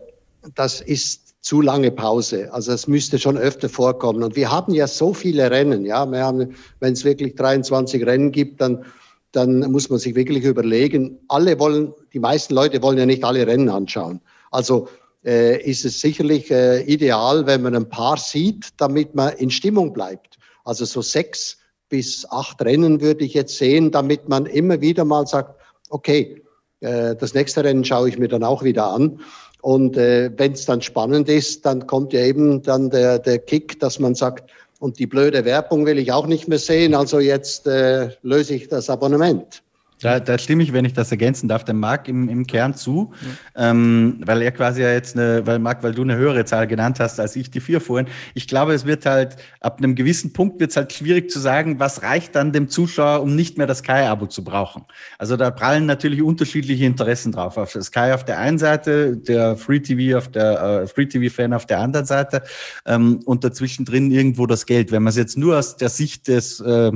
[0.55, 2.49] das ist zu lange Pause.
[2.51, 4.23] Also es müsste schon öfter vorkommen.
[4.23, 5.85] Und wir haben ja so viele Rennen.
[5.85, 8.83] Ja, wir haben, wenn es wirklich 23 Rennen gibt, dann
[9.31, 13.47] dann muss man sich wirklich überlegen, alle wollen, die meisten Leute wollen ja nicht alle
[13.47, 14.19] Rennen anschauen.
[14.51, 14.89] Also
[15.25, 19.93] äh, ist es sicherlich äh, ideal, wenn man ein paar sieht, damit man in Stimmung
[19.93, 20.37] bleibt.
[20.63, 21.57] Also so sechs
[21.89, 26.41] bis acht Rennen würde ich jetzt sehen, damit man immer wieder mal sagt, okay,
[26.79, 29.19] äh, das nächste Rennen schaue ich mir dann auch wieder an.
[29.61, 33.79] Und äh, wenn es dann spannend ist, dann kommt ja eben dann der, der Kick,
[33.79, 37.67] dass man sagt, und die blöde Werbung will ich auch nicht mehr sehen, also jetzt
[37.67, 39.61] äh, löse ich das Abonnement.
[40.01, 43.13] Da, da stimme ich, wenn ich das ergänzen darf, dem Marc im, im Kern zu,
[43.55, 43.69] ja.
[43.69, 46.99] ähm, weil er quasi ja jetzt eine, weil Marc, weil du eine höhere Zahl genannt
[46.99, 48.07] hast als ich die vier vorhin.
[48.33, 51.79] Ich glaube, es wird halt ab einem gewissen Punkt wird es halt schwierig zu sagen,
[51.79, 54.85] was reicht dann dem Zuschauer, um nicht mehr das Sky-Abo zu brauchen.
[55.17, 57.57] Also da prallen natürlich unterschiedliche Interessen drauf.
[57.57, 61.65] Auf Sky auf der einen Seite, der Free TV auf der äh, Free TV-Fan auf
[61.65, 62.43] der anderen Seite
[62.85, 64.91] ähm, und dazwischen drin irgendwo das Geld.
[64.91, 66.91] Wenn man es jetzt nur aus der Sicht des äh,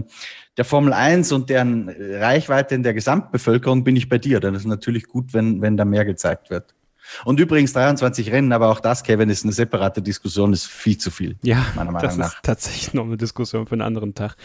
[0.57, 4.39] der Formel 1 und deren Reichweite in der Gesamtbevölkerung bin ich bei dir.
[4.39, 6.74] Dann ist natürlich gut, wenn, wenn da mehr gezeigt wird.
[7.23, 11.11] Und übrigens 23 Rennen, aber auch das, Kevin, ist eine separate Diskussion, ist viel zu
[11.11, 11.35] viel.
[11.41, 12.33] Ja, meiner Meinung das nach.
[12.35, 14.35] ist tatsächlich noch eine Diskussion für einen anderen Tag.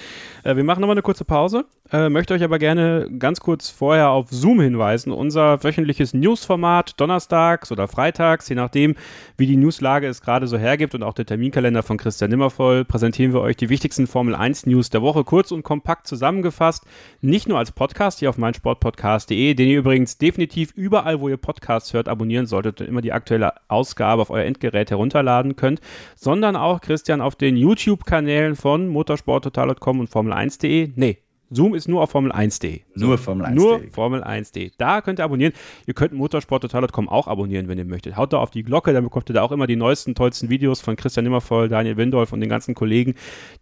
[0.44, 4.10] Äh, wir machen nochmal eine kurze Pause, äh, möchte euch aber gerne ganz kurz vorher
[4.10, 5.12] auf Zoom hinweisen.
[5.12, 8.94] Unser wöchentliches Newsformat, donnerstags oder freitags, je nachdem,
[9.36, 13.32] wie die Newslage es gerade so hergibt und auch der Terminkalender von Christian Nimmervoll, präsentieren
[13.32, 16.84] wir euch die wichtigsten Formel 1 News der Woche kurz und kompakt zusammengefasst.
[17.20, 21.92] Nicht nur als Podcast hier auf meinsportpodcast.de, den ihr übrigens definitiv überall, wo ihr Podcasts
[21.92, 25.80] hört, abonnieren solltet immer die aktuelle Ausgabe auf euer Endgerät herunterladen könnt,
[26.16, 30.90] sondern auch Christian auf den YouTube-Kanälen von motorsporttotal.com und Formel1.de.
[30.96, 31.18] Nee,
[31.50, 32.80] Zoom ist nur auf Formel 1.de.
[32.94, 33.54] So, nur Formel 1.de.
[33.56, 34.70] Nur Formel 1.de.
[34.78, 35.52] Da könnt ihr abonnieren.
[35.86, 38.16] Ihr könnt motorsporttotal.com auch abonnieren, wenn ihr möchtet.
[38.16, 40.80] Haut da auf die Glocke, dann bekommt ihr da auch immer die neuesten, tollsten Videos
[40.80, 43.14] von Christian Nimmervoll, Daniel Windolf und den ganzen Kollegen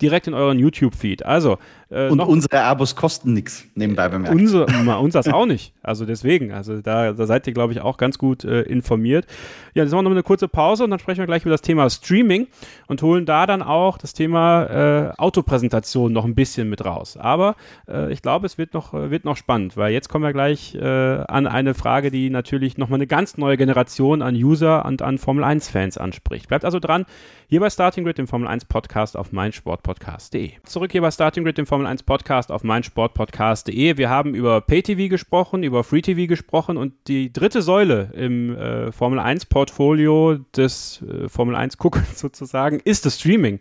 [0.02, 1.24] direkt in euren YouTube-Feed.
[1.24, 1.58] Also,
[1.90, 4.34] äh, und unsere Abos kosten nichts, nebenbei bemerkt.
[4.34, 4.66] Unsere,
[4.98, 5.72] unseres auch nicht.
[5.82, 9.26] Also deswegen, also da, da seid ihr, glaube ich, auch ganz gut äh, informiert.
[9.74, 11.62] Ja, jetzt machen wir noch eine kurze Pause und dann sprechen wir gleich über das
[11.62, 12.48] Thema Streaming
[12.86, 17.16] und holen da dann auch das Thema äh, Autopräsentation noch ein bisschen mit raus.
[17.16, 17.56] Aber
[17.88, 20.74] äh, ich glaube, es wird noch, äh, wird noch spannend, weil jetzt kommen wir gleich
[20.74, 25.18] äh, an eine Frage, die natürlich nochmal eine ganz neue Generation an User und an
[25.18, 26.48] Formel 1-Fans anspricht.
[26.48, 27.06] Bleibt also dran,
[27.48, 30.52] hier bei Starting Grid, dem Formel 1 Podcast auf meinsportpodcast.de.
[30.64, 33.96] Zurück hier bei Starting Grid, dem Formel 1 Podcast auf meinsportpodcast.de.
[33.96, 39.18] Wir haben über Pay-TV gesprochen, über Free-TV gesprochen und die dritte Säule im äh, Formel
[39.18, 43.60] 1 Portfolio des äh, Formel 1 Guckens sozusagen ist das Streaming.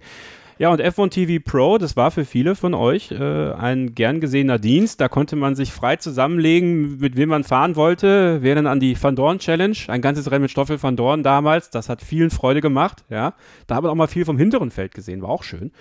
[0.60, 4.58] Ja, und F1 TV Pro, das war für viele von euch äh, ein gern gesehener
[4.58, 5.00] Dienst.
[5.00, 8.42] Da konnte man sich frei zusammenlegen, mit wem man fahren wollte.
[8.42, 11.70] Wir dann an die Van Dorn Challenge, ein ganzes Rennen mit Stoffel Van Dorn damals.
[11.70, 13.36] Das hat vielen Freude gemacht, ja.
[13.68, 15.72] Da haben wir auch mal viel vom hinteren Feld gesehen, war auch schön.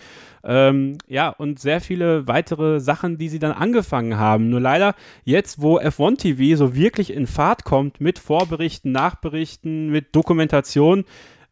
[0.44, 4.50] Ähm, ja, und sehr viele weitere Sachen, die sie dann angefangen haben.
[4.50, 10.14] Nur leider jetzt, wo F1 TV so wirklich in Fahrt kommt mit Vorberichten, Nachberichten, mit
[10.14, 11.04] Dokumentation,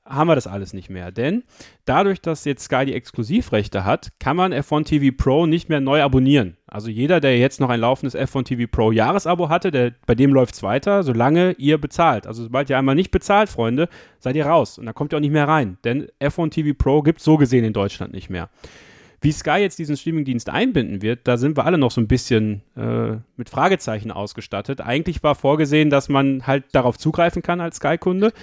[0.06, 1.10] haben wir das alles nicht mehr.
[1.10, 1.44] Denn
[1.84, 6.02] dadurch, dass jetzt Sky die Exklusivrechte hat, kann man F1 TV Pro nicht mehr neu
[6.02, 6.56] abonnieren.
[6.66, 10.32] Also jeder, der jetzt noch ein laufendes F1 TV Pro Jahresabo hatte, der, bei dem
[10.32, 12.26] läuft es weiter, solange ihr bezahlt.
[12.26, 13.88] Also sobald ihr einmal nicht bezahlt, Freunde,
[14.18, 14.78] seid ihr raus.
[14.78, 15.78] Und da kommt ihr auch nicht mehr rein.
[15.84, 18.50] Denn F1 TV Pro gibt es so gesehen in Deutschland nicht mehr.
[19.22, 22.60] Wie Sky jetzt diesen Streamingdienst einbinden wird, da sind wir alle noch so ein bisschen
[22.76, 24.82] äh, mit Fragezeichen ausgestattet.
[24.82, 28.34] Eigentlich war vorgesehen, dass man halt darauf zugreifen kann als Sky-Kunde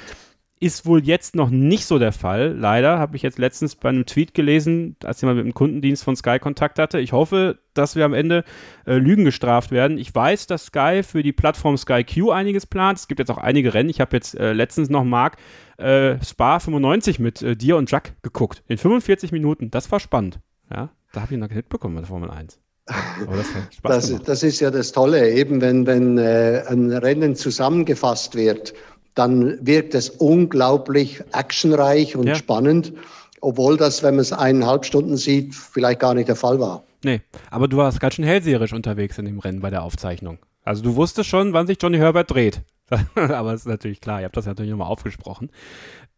[0.61, 2.55] ist wohl jetzt noch nicht so der Fall.
[2.55, 6.15] Leider habe ich jetzt letztens bei einem Tweet gelesen, als jemand mit dem Kundendienst von
[6.15, 6.99] Sky Kontakt hatte.
[6.99, 8.43] Ich hoffe, dass wir am Ende
[8.85, 9.97] äh, Lügen gestraft werden.
[9.97, 12.99] Ich weiß, dass Sky für die Plattform Sky Q einiges plant.
[12.99, 13.89] Es gibt jetzt auch einige Rennen.
[13.89, 15.37] Ich habe jetzt äh, letztens noch Marc
[15.77, 18.61] äh, Spa 95 mit äh, dir und Jack geguckt.
[18.67, 19.71] In 45 Minuten.
[19.71, 20.39] Das war spannend.
[20.71, 22.59] Ja, da habe ich noch mitbekommen bei der Formel 1.
[22.85, 23.47] Das,
[23.83, 28.73] das, das, ist ja das Tolle, eben wenn, wenn äh, ein Rennen zusammengefasst wird
[29.15, 32.35] dann wirkt es unglaublich actionreich und ja.
[32.35, 32.93] spannend,
[33.41, 36.83] obwohl das, wenn man es eineinhalb Stunden sieht, vielleicht gar nicht der Fall war.
[37.03, 40.37] Nee, aber du warst ganz schön hellseherisch unterwegs in dem Rennen bei der Aufzeichnung.
[40.63, 42.61] Also du wusstest schon, wann sich Johnny Herbert dreht.
[43.15, 45.49] aber es ist natürlich klar, ihr habt das natürlich nochmal aufgesprochen.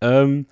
[0.02, 0.48] Ähm,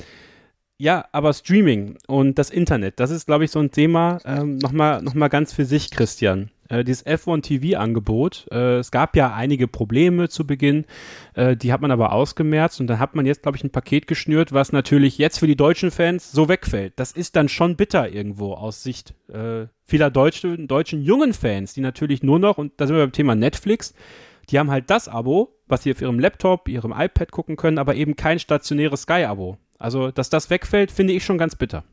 [0.78, 5.02] ja, aber Streaming und das Internet, das ist, glaube ich, so ein Thema ähm, nochmal
[5.02, 8.48] noch mal ganz für sich, Christian äh, dieses F1 TV-Angebot.
[8.52, 10.86] Äh, es gab ja einige Probleme zu Beginn,
[11.34, 14.08] äh, die hat man aber ausgemerzt und dann hat man jetzt, glaube ich, ein Paket
[14.08, 16.94] geschnürt, was natürlich jetzt für die deutschen Fans so wegfällt.
[16.96, 21.82] Das ist dann schon bitter irgendwo aus Sicht äh, vieler Deutsche, deutschen jungen Fans, die
[21.82, 23.94] natürlich nur noch, und da sind wir beim Thema Netflix,
[24.50, 27.96] die haben halt das Abo, was sie auf ihrem Laptop, ihrem iPad gucken können, aber
[27.96, 29.58] eben kein stationäres Sky-Abo.
[29.78, 31.84] Also, dass das wegfällt, finde ich schon ganz bitter.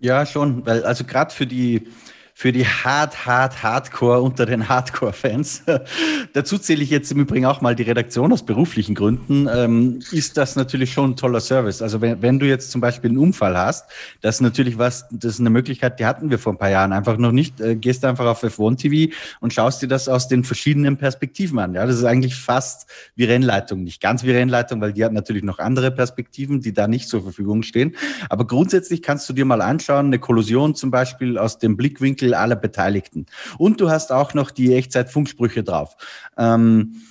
[0.00, 1.86] Ja, schon, weil also gerade für die
[2.34, 5.64] für die Hard, Hard, Hardcore unter den Hardcore-Fans.
[6.32, 9.48] Dazu zähle ich jetzt im Übrigen auch mal die Redaktion aus beruflichen Gründen.
[9.52, 11.82] Ähm, ist das natürlich schon ein toller Service.
[11.82, 13.86] Also wenn, wenn du jetzt zum Beispiel einen Unfall hast,
[14.22, 16.92] das ist natürlich was, das ist eine Möglichkeit, die hatten wir vor ein paar Jahren
[16.92, 17.60] einfach noch nicht.
[17.60, 21.74] Äh, gehst einfach auf F1 TV und schaust dir das aus den verschiedenen Perspektiven an.
[21.74, 23.84] Ja, das ist eigentlich fast wie Rennleitung.
[23.84, 27.22] Nicht ganz wie Rennleitung, weil die hat natürlich noch andere Perspektiven, die da nicht zur
[27.22, 27.94] Verfügung stehen.
[28.30, 32.34] Aber grundsätzlich kannst du dir mal anschauen, eine Kollision zum Beispiel aus dem Blickwinkel Blickwinkel
[32.34, 33.26] aller Beteiligten.
[33.58, 35.96] Und du hast auch noch die Echtzeit-Funksprüche drauf.
[36.38, 37.02] Ähm,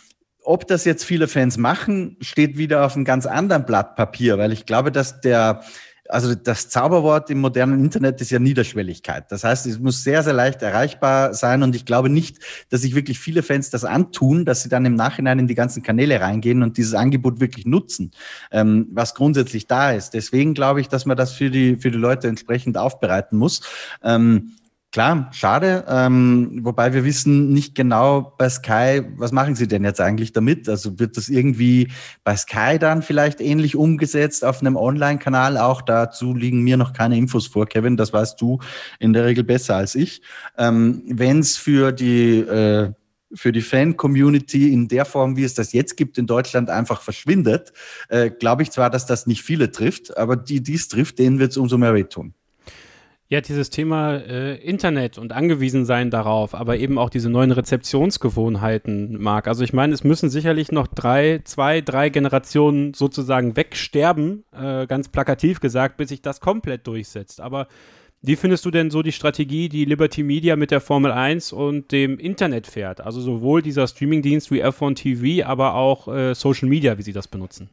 [0.44, 4.52] ob das jetzt viele Fans machen, steht wieder auf einem ganz anderen Blatt Papier, weil
[4.52, 5.62] ich glaube, dass der,
[6.10, 9.32] also das Zauberwort im modernen Internet ist ja Niederschwelligkeit.
[9.32, 12.40] Das heißt, es muss sehr, sehr leicht erreichbar sein und ich glaube nicht,
[12.70, 15.84] dass sich wirklich viele Fans das antun, dass sie dann im Nachhinein in die ganzen
[15.84, 18.10] Kanäle reingehen und dieses Angebot wirklich nutzen,
[18.52, 20.16] ähm, was grundsätzlich da ist.
[20.16, 23.62] Deswegen glaube ich, dass man das für die, für die Leute entsprechend aufbereiten muss.
[24.04, 24.54] Ähm,
[24.92, 25.86] Klar, schade.
[25.88, 30.68] Ähm, wobei wir wissen nicht genau bei Sky, was machen sie denn jetzt eigentlich damit?
[30.68, 31.90] Also wird das irgendwie
[32.26, 35.58] bei Sky dann vielleicht ähnlich umgesetzt auf einem Online-Kanal?
[35.58, 37.96] Auch dazu liegen mir noch keine Infos vor, Kevin.
[37.96, 38.60] Das weißt du
[39.00, 40.22] in der Regel besser als ich.
[40.58, 42.92] Ähm, Wenn es für die äh,
[43.34, 47.72] für die Fan-Community in der Form, wie es das jetzt gibt, in Deutschland einfach verschwindet,
[48.10, 51.40] äh, glaube ich zwar, dass das nicht viele trifft, aber die, die es trifft, denen
[51.40, 52.34] wird es umso mehr wehtun.
[53.32, 59.22] Ja, dieses Thema äh, Internet und angewiesen sein darauf, aber eben auch diese neuen Rezeptionsgewohnheiten,
[59.22, 59.48] Marc.
[59.48, 65.08] Also ich meine, es müssen sicherlich noch drei, zwei, drei Generationen sozusagen wegsterben, äh, ganz
[65.08, 67.40] plakativ gesagt, bis sich das komplett durchsetzt.
[67.40, 67.70] Aber
[68.22, 71.94] wie findest du denn so die Strategie, die Liberty Media mit der Formel 1 und
[71.94, 73.00] dem Internet fährt?
[73.00, 77.30] Also sowohl dieser Streamingdienst wie F1 TV, aber auch äh, Social Media, wie sie das
[77.30, 77.70] benutzen?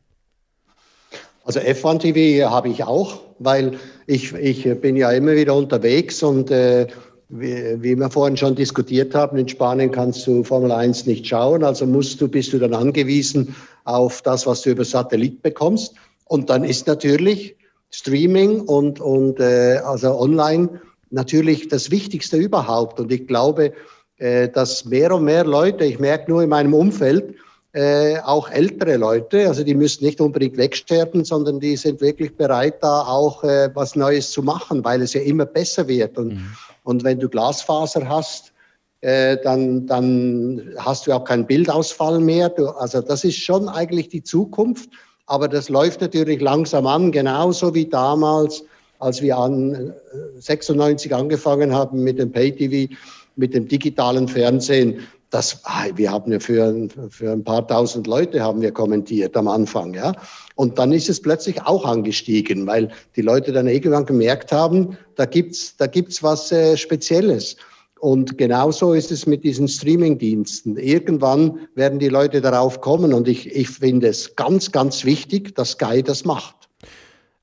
[1.48, 6.50] Also F1 TV habe ich auch, weil ich, ich bin ja immer wieder unterwegs und
[6.50, 6.86] äh,
[7.30, 11.64] wie, wie wir vorhin schon diskutiert haben, in Spanien kannst du Formel 1 nicht schauen,
[11.64, 15.94] also musst du, bist du dann angewiesen auf das, was du über Satellit bekommst.
[16.26, 17.56] Und dann ist natürlich
[17.88, 23.00] Streaming und, und äh, also online natürlich das Wichtigste überhaupt.
[23.00, 23.72] Und ich glaube,
[24.18, 27.36] äh, dass mehr und mehr Leute, ich merke nur in meinem Umfeld,
[27.78, 32.82] äh, auch ältere Leute, also die müssen nicht unbedingt wegsterben, sondern die sind wirklich bereit,
[32.82, 36.18] da auch äh, was Neues zu machen, weil es ja immer besser wird.
[36.18, 36.56] Und, mhm.
[36.82, 38.52] und wenn du Glasfaser hast,
[39.00, 42.48] äh, dann, dann hast du auch keinen Bildausfall mehr.
[42.48, 44.90] Du, also das ist schon eigentlich die Zukunft,
[45.26, 48.64] aber das läuft natürlich langsam an, genauso wie damals,
[48.98, 49.94] als wir an
[50.40, 52.92] 96 äh, angefangen haben mit dem Pay-TV,
[53.36, 54.98] mit dem digitalen Fernsehen
[55.30, 59.48] das, ah, wir haben ja für, für ein paar tausend Leute haben wir kommentiert am
[59.48, 60.12] Anfang, ja.
[60.54, 65.26] Und dann ist es plötzlich auch angestiegen, weil die Leute dann irgendwann gemerkt haben, da
[65.26, 67.56] gibt's, da gibt's was äh, Spezielles.
[68.00, 70.76] Und genauso ist es mit diesen Streaming-Diensten.
[70.76, 75.72] Irgendwann werden die Leute darauf kommen und ich, ich finde es ganz, ganz wichtig, dass
[75.72, 76.57] Sky das macht.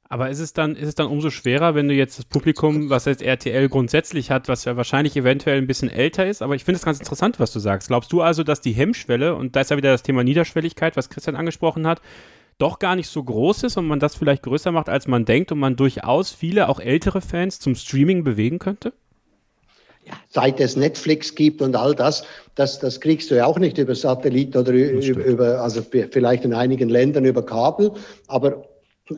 [0.07, 3.05] Aber ist es dann, ist es dann umso schwerer, wenn du jetzt das Publikum, was
[3.05, 6.77] jetzt RTL grundsätzlich hat, was ja wahrscheinlich eventuell ein bisschen älter ist, aber ich finde
[6.77, 7.87] es ganz interessant, was du sagst.
[7.87, 11.09] Glaubst du also, dass die Hemmschwelle, und da ist ja wieder das Thema Niederschwelligkeit, was
[11.09, 12.01] Christian angesprochen hat,
[12.59, 15.51] doch gar nicht so groß ist und man das vielleicht größer macht, als man denkt
[15.51, 18.93] und man durchaus viele, auch ältere Fans zum Streaming bewegen könnte?
[20.29, 23.95] seit es Netflix gibt und all das, das, das kriegst du ja auch nicht über
[23.95, 27.91] Satellit oder über, also vielleicht in einigen Ländern über Kabel.
[28.27, 28.67] Aber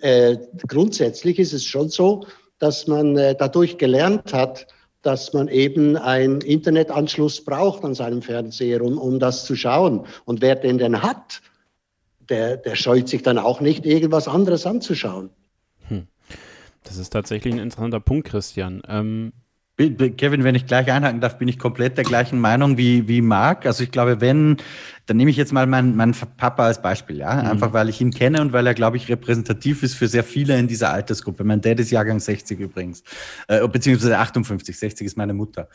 [0.01, 2.25] äh, grundsätzlich ist es schon so,
[2.59, 4.67] dass man äh, dadurch gelernt hat,
[5.01, 10.05] dass man eben einen Internetanschluss braucht an seinem Fernseher, um, um das zu schauen.
[10.25, 11.41] Und wer den denn hat,
[12.29, 15.29] der, der scheut sich dann auch nicht, irgendwas anderes anzuschauen.
[15.87, 16.07] Hm.
[16.83, 18.81] Das ist tatsächlich ein interessanter Punkt, Christian.
[18.87, 19.33] Ähm,
[19.77, 23.65] Kevin, wenn ich gleich einhaken darf, bin ich komplett der gleichen Meinung wie, wie Marc.
[23.67, 24.57] Also ich glaube, wenn
[25.07, 27.33] dann nehme ich jetzt mal meinen, meinen Papa als Beispiel, ja.
[27.33, 27.49] Mhm.
[27.51, 30.59] Einfach weil ich ihn kenne und weil er, glaube ich, repräsentativ ist für sehr viele
[30.59, 31.45] in dieser Altersgruppe.
[31.45, 33.03] Mein Dad ist Jahrgang 60 übrigens,
[33.47, 35.69] äh, beziehungsweise 58, 60 ist meine Mutter.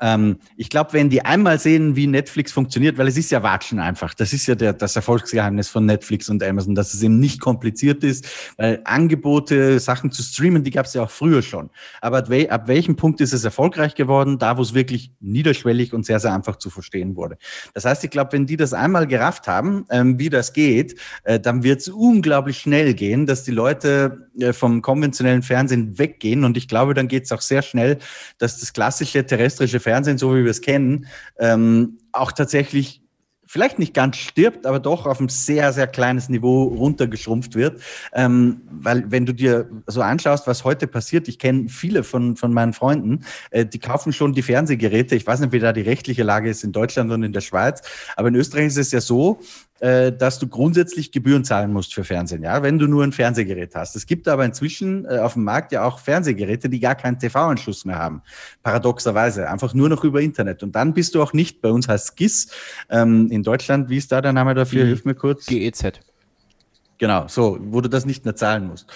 [0.00, 3.78] Ähm, ich glaube, wenn die einmal sehen, wie Netflix funktioniert, weil es ist ja Watschen
[3.78, 4.14] einfach.
[4.14, 8.04] Das ist ja der, das Erfolgsgeheimnis von Netflix und Amazon, dass es eben nicht kompliziert
[8.04, 8.26] ist,
[8.56, 11.70] weil Angebote, Sachen zu streamen, die gab es ja auch früher schon.
[12.00, 14.38] Aber ab, ab welchem Punkt ist es erfolgreich geworden?
[14.38, 17.38] Da, wo es wirklich niederschwellig und sehr, sehr einfach zu verstehen wurde.
[17.74, 21.40] Das heißt, ich glaube, wenn die das einmal gerafft haben, ähm, wie das geht, äh,
[21.40, 26.44] dann wird es unglaublich schnell gehen, dass die Leute äh, vom konventionellen Fernsehen weggehen.
[26.44, 27.98] Und ich glaube, dann geht es auch sehr schnell,
[28.38, 31.06] dass das klassische terrestrische Fernsehen, so wie wir es kennen,
[31.38, 33.02] ähm, auch tatsächlich
[33.46, 37.80] vielleicht nicht ganz stirbt, aber doch auf ein sehr, sehr kleines Niveau runtergeschrumpft wird.
[38.12, 42.52] Ähm, weil wenn du dir so anschaust, was heute passiert, ich kenne viele von, von
[42.52, 45.14] meinen Freunden, äh, die kaufen schon die Fernsehgeräte.
[45.14, 47.82] Ich weiß nicht, wie da die rechtliche Lage ist in Deutschland und in der Schweiz,
[48.16, 49.38] aber in Österreich ist es ja so,
[49.80, 53.74] äh, dass du grundsätzlich Gebühren zahlen musst für Fernsehen, ja, wenn du nur ein Fernsehgerät
[53.74, 53.94] hast.
[53.96, 57.84] Es gibt aber inzwischen äh, auf dem Markt ja auch Fernsehgeräte, die gar keinen TV-Anschluss
[57.84, 58.22] mehr haben.
[58.62, 60.62] Paradoxerweise, einfach nur noch über Internet.
[60.62, 62.48] Und dann bist du auch nicht, bei uns heißt GIS,
[62.88, 64.84] ähm, in Deutschland, wie ist da der Name dafür?
[64.84, 64.88] Mhm.
[64.88, 65.46] Hilf mir kurz.
[65.46, 66.00] GEZ.
[66.98, 68.86] Genau, so, wo du das nicht mehr zahlen musst.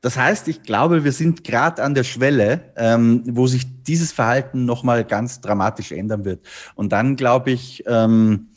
[0.00, 4.64] Das heißt, ich glaube, wir sind gerade an der Schwelle, ähm, wo sich dieses Verhalten
[4.64, 6.46] nochmal ganz dramatisch ändern wird.
[6.76, 8.50] Und dann glaube ich, ähm,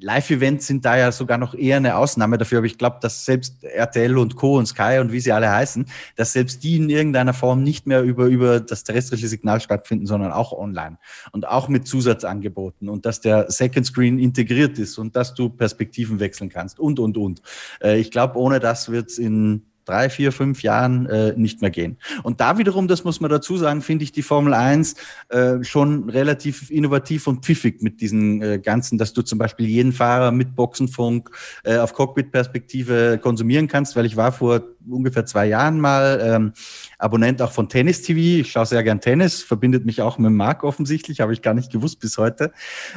[0.00, 3.62] Live-Events sind da ja sogar noch eher eine Ausnahme dafür, aber ich glaube, dass selbst
[3.64, 4.58] RTL und Co.
[4.58, 8.02] und Sky und wie sie alle heißen, dass selbst die in irgendeiner Form nicht mehr
[8.02, 10.98] über, über das terrestrische Signal stattfinden, sondern auch online
[11.32, 16.20] und auch mit Zusatzangeboten und dass der Second Screen integriert ist und dass du Perspektiven
[16.20, 17.42] wechseln kannst und, und, und.
[17.82, 21.70] Äh, ich glaube, ohne das wird es in drei, vier, fünf Jahren äh, nicht mehr
[21.70, 21.96] gehen.
[22.22, 24.94] Und da wiederum, das muss man dazu sagen, finde ich die Formel 1
[25.28, 29.92] äh, schon relativ innovativ und pfiffig mit diesen äh, ganzen, dass du zum Beispiel jeden
[29.92, 31.30] Fahrer mit Boxenfunk
[31.64, 36.52] äh, auf Cockpit-Perspektive konsumieren kannst, weil ich war vor ungefähr zwei Jahren mal ähm,
[36.98, 38.40] Abonnent auch von Tennis TV.
[38.40, 41.72] Ich schaue sehr gern Tennis, verbindet mich auch mit Marc offensichtlich, habe ich gar nicht
[41.72, 42.52] gewusst bis heute.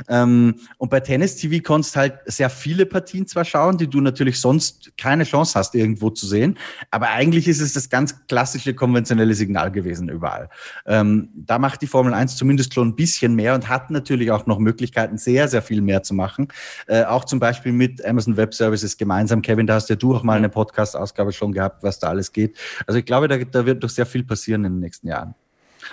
[0.09, 4.39] Ähm, und bei Tennis TV konntest halt sehr viele Partien zwar schauen, die du natürlich
[4.39, 6.57] sonst keine Chance hast, irgendwo zu sehen,
[6.89, 10.49] aber eigentlich ist es das ganz klassische konventionelle Signal gewesen überall.
[10.85, 14.47] Ähm, da macht die Formel 1 zumindest schon ein bisschen mehr und hat natürlich auch
[14.47, 16.47] noch Möglichkeiten, sehr, sehr viel mehr zu machen.
[16.87, 19.41] Äh, auch zum Beispiel mit Amazon Web Services gemeinsam.
[19.41, 22.57] Kevin, da hast ja du auch mal eine Podcast-Ausgabe schon gehabt, was da alles geht.
[22.87, 25.35] Also ich glaube, da, da wird doch sehr viel passieren in den nächsten Jahren.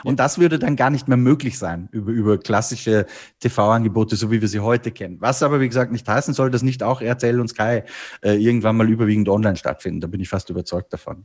[0.05, 3.07] Und das würde dann gar nicht mehr möglich sein über, über klassische
[3.40, 5.16] TV-Angebote, so wie wir sie heute kennen.
[5.20, 7.82] Was aber, wie gesagt, nicht heißen soll, dass nicht auch RTL und Sky
[8.22, 10.01] äh, irgendwann mal überwiegend online stattfinden.
[10.01, 11.24] Da bin ich fast überzeugt davon.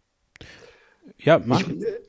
[1.20, 1.42] Ja,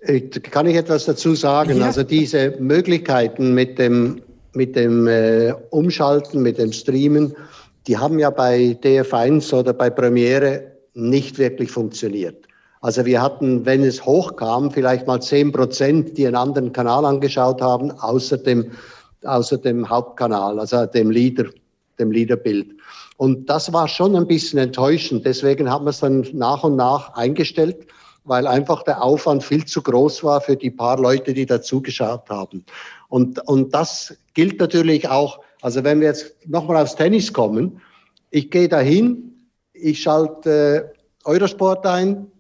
[0.03, 1.79] ich, ich, kann ich etwas dazu sagen?
[1.79, 1.87] Ja.
[1.87, 4.23] Also diese Möglichkeiten mit dem,
[4.55, 7.35] mit dem äh, Umschalten, mit dem Streamen,
[7.87, 12.47] die haben ja bei DF1 oder bei Premiere nicht wirklich funktioniert.
[12.85, 17.63] Also wir hatten, wenn es hochkam, vielleicht mal zehn Prozent, die einen anderen Kanal angeschaut
[17.63, 18.73] haben, außer dem,
[19.23, 21.47] außer dem Hauptkanal, also dem Leader,
[21.99, 22.75] dem Leaderbild.
[23.17, 25.25] Und das war schon ein bisschen enttäuschend.
[25.25, 27.87] Deswegen haben wir es dann nach und nach eingestellt,
[28.25, 32.67] weil einfach der Aufwand viel zu groß war für die paar Leute, die dazugeschaut haben.
[33.09, 37.81] Und, und das gilt natürlich auch, also wenn wir jetzt nochmal aufs Tennis kommen,
[38.29, 42.31] ich gehe dahin, ich schalte äh, Eurosport ein,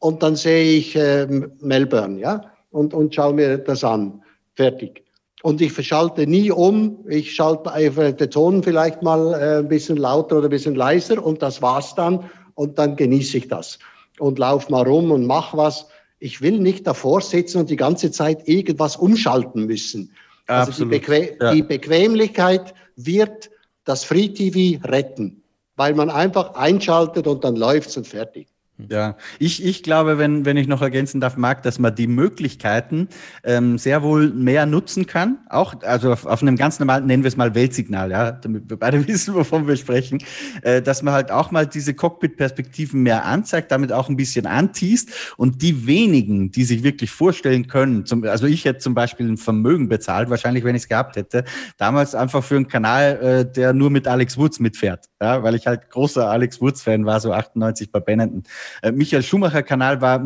[0.00, 1.26] und dann sehe ich äh,
[1.60, 4.22] Melbourne, ja, und, und schaue mir das an.
[4.54, 5.04] Fertig.
[5.42, 6.98] Und ich schalte nie um.
[7.08, 11.24] Ich schalte einfach den Ton vielleicht mal äh, ein bisschen lauter oder ein bisschen leiser
[11.24, 12.28] und das war's dann.
[12.54, 13.78] Und dann genieße ich das
[14.18, 15.86] und lauf mal rum und mach was.
[16.18, 20.12] Ich will nicht davor sitzen und die ganze Zeit irgendwas umschalten müssen.
[20.46, 20.92] Also Absolut.
[20.92, 21.54] die, Bequem ja.
[21.54, 23.50] die Bequemlichkeit wird
[23.84, 25.42] das Free TV retten,
[25.76, 28.48] weil man einfach einschaltet und dann läuft's und fertig.
[28.88, 33.08] Ja, ich, ich glaube, wenn, wenn ich noch ergänzen darf, Marc, dass man die Möglichkeiten
[33.44, 35.38] ähm, sehr wohl mehr nutzen kann.
[35.48, 38.78] Auch, also auf, auf einem ganz normalen, nennen wir es mal Weltsignal, ja, damit wir
[38.78, 40.22] beide wissen, wovon wir sprechen,
[40.62, 45.10] äh, dass man halt auch mal diese Cockpit-Perspektiven mehr anzeigt, damit auch ein bisschen antiest
[45.36, 49.36] und die wenigen, die sich wirklich vorstellen können, zum, also ich hätte zum Beispiel ein
[49.36, 51.44] Vermögen bezahlt, wahrscheinlich, wenn ich es gehabt hätte,
[51.76, 55.66] damals einfach für einen Kanal, äh, der nur mit Alex Woods mitfährt, ja, weil ich
[55.66, 58.44] halt großer Alex Woods-Fan war, so 98 bei Benetton.
[58.82, 60.24] Äh, Michael Schumacher-Kanal war,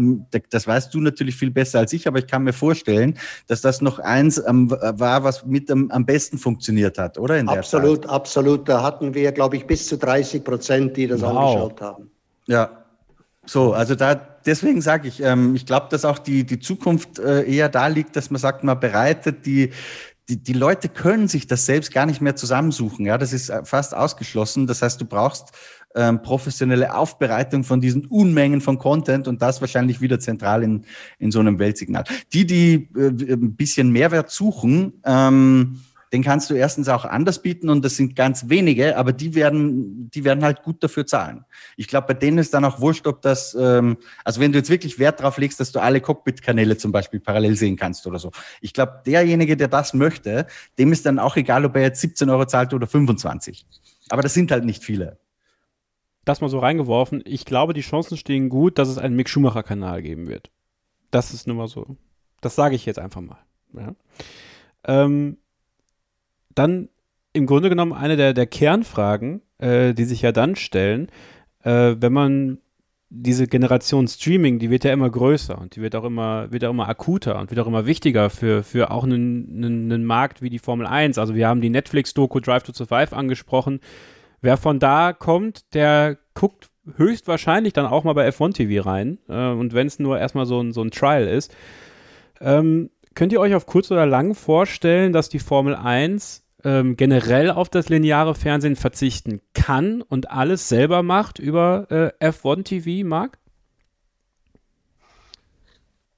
[0.50, 3.80] das weißt du natürlich viel besser als ich, aber ich kann mir vorstellen, dass das
[3.80, 7.42] noch eins ähm, war, was mit am, am besten funktioniert hat, oder?
[7.48, 8.10] absolut, Zeit.
[8.10, 8.68] absolut.
[8.68, 11.30] Da hatten wir, glaube ich, bis zu 30 Prozent, die das wow.
[11.30, 12.10] angeschaut haben.
[12.46, 12.84] Ja,
[13.46, 17.42] so, also da deswegen sage ich, ähm, ich glaube, dass auch die, die Zukunft äh,
[17.44, 19.70] eher da liegt, dass man sagt, man bereitet die,
[20.28, 23.04] die, die Leute können sich das selbst gar nicht mehr zusammensuchen.
[23.04, 24.66] Ja, das ist äh, fast ausgeschlossen.
[24.66, 25.50] Das heißt, du brauchst
[25.94, 30.84] ähm, professionelle Aufbereitung von diesen Unmengen von Content und das wahrscheinlich wieder zentral in,
[31.18, 32.04] in so einem Weltsignal.
[32.32, 35.80] Die, die äh, ein bisschen Mehrwert suchen, ähm,
[36.12, 40.10] den kannst du erstens auch anders bieten und das sind ganz wenige, aber die werden,
[40.10, 41.44] die werden halt gut dafür zahlen.
[41.76, 44.70] Ich glaube, bei denen ist dann auch wurscht, ob das, ähm, also wenn du jetzt
[44.70, 48.30] wirklich Wert drauf legst, dass du alle Cockpit-Kanäle zum Beispiel parallel sehen kannst oder so.
[48.60, 50.46] Ich glaube, derjenige, der das möchte,
[50.78, 53.66] dem ist dann auch egal, ob er jetzt 17 Euro zahlt oder 25.
[54.08, 55.18] Aber das sind halt nicht viele
[56.24, 57.22] das mal so reingeworfen.
[57.24, 60.50] Ich glaube, die Chancen stehen gut, dass es einen Mick Schumacher-Kanal geben wird.
[61.10, 61.96] Das ist nur mal so.
[62.40, 63.38] Das sage ich jetzt einfach mal.
[63.72, 63.94] Ja.
[64.86, 65.38] Ähm,
[66.54, 66.88] dann
[67.32, 71.08] im Grunde genommen eine der, der Kernfragen, äh, die sich ja dann stellen,
[71.62, 72.58] äh, wenn man
[73.10, 76.70] diese Generation Streaming, die wird ja immer größer und die wird auch immer, wird auch
[76.70, 80.50] immer akuter und wird auch immer wichtiger für, für auch einen, einen, einen Markt wie
[80.50, 81.18] die Formel 1.
[81.18, 83.80] Also wir haben die Netflix-Doku Drive to Survive angesprochen.
[84.44, 86.68] Wer von da kommt, der guckt
[86.98, 89.18] höchstwahrscheinlich dann auch mal bei F1 TV rein.
[89.26, 91.50] Äh, und wenn es nur erstmal so ein, so ein Trial ist.
[92.42, 97.50] Ähm, könnt ihr euch auf kurz oder lang vorstellen, dass die Formel 1 ähm, generell
[97.50, 101.86] auf das lineare Fernsehen verzichten kann und alles selber macht über
[102.20, 103.38] äh, F1 TV, Marc?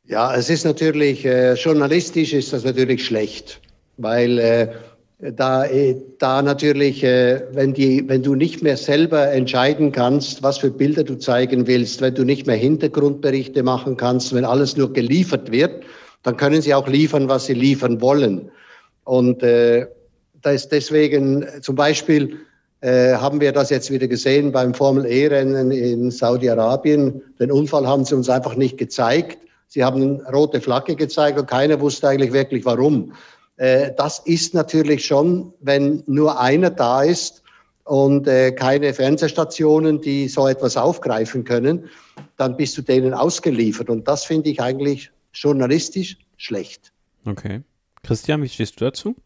[0.02, 3.60] Ja, es ist natürlich, äh, journalistisch ist das natürlich schlecht,
[3.98, 4.72] weil äh,
[5.18, 10.58] da, äh, da natürlich, äh, wenn, die, wenn du nicht mehr selber entscheiden kannst, was
[10.58, 14.92] für Bilder du zeigen willst, wenn du nicht mehr Hintergrundberichte machen kannst, wenn alles nur
[14.92, 15.84] geliefert wird,
[16.22, 18.50] dann können sie auch liefern, was sie liefern wollen.
[19.04, 19.86] Und äh,
[20.42, 22.36] da ist deswegen zum Beispiel
[22.82, 27.22] äh, haben wir das jetzt wieder gesehen beim Formel E-Rennen in Saudi-Arabien.
[27.40, 29.38] Den Unfall haben sie uns einfach nicht gezeigt.
[29.68, 33.12] Sie haben eine rote Flagge gezeigt und keiner wusste eigentlich wirklich warum.
[33.56, 37.42] Äh, das ist natürlich schon, wenn nur einer da ist
[37.84, 41.88] und äh, keine Fernsehstationen, die so etwas aufgreifen können,
[42.36, 43.88] dann bist du denen ausgeliefert.
[43.88, 46.92] Und das finde ich eigentlich journalistisch schlecht.
[47.24, 47.62] Okay.
[48.02, 49.16] Christian, wie stehst du dazu?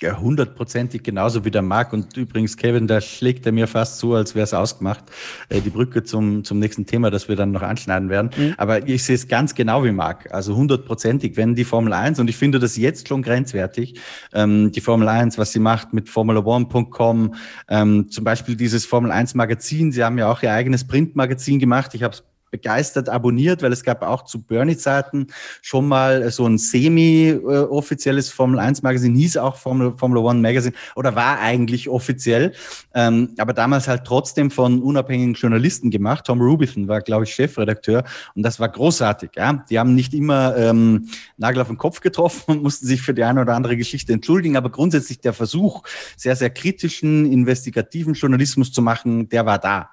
[0.00, 1.92] Ja, hundertprozentig genauso wie der Marc.
[1.92, 5.04] Und übrigens, Kevin, da schlägt er mir fast so, als wäre es ausgemacht.
[5.50, 8.30] Äh, die Brücke zum, zum nächsten Thema, das wir dann noch anschneiden werden.
[8.34, 8.54] Mhm.
[8.56, 10.32] Aber ich sehe es ganz genau wie Marc.
[10.32, 14.00] Also hundertprozentig, wenn die Formel 1, und ich finde das jetzt schon grenzwertig,
[14.32, 17.34] ähm, die Formel 1, was sie macht mit Formula1.com,
[17.68, 21.94] ähm, zum Beispiel dieses Formel 1 Magazin, sie haben ja auch ihr eigenes Printmagazin gemacht.
[21.94, 25.28] Ich habe es begeistert abonniert, weil es gab auch zu Bernie-Zeiten
[25.62, 31.88] schon mal so ein semi-offizielles Formel-1-Magazin, hieß auch Formel, Formula One Magazine oder war eigentlich
[31.88, 32.52] offiziell,
[32.94, 36.26] ähm, aber damals halt trotzdem von unabhängigen Journalisten gemacht.
[36.26, 39.30] Tom Rubithan war, glaube ich, Chefredakteur und das war großartig.
[39.36, 39.64] Ja?
[39.70, 43.24] Die haben nicht immer ähm, Nagel auf den Kopf getroffen und mussten sich für die
[43.24, 45.82] eine oder andere Geschichte entschuldigen, aber grundsätzlich der Versuch,
[46.16, 49.90] sehr, sehr kritischen, investigativen Journalismus zu machen, der war da.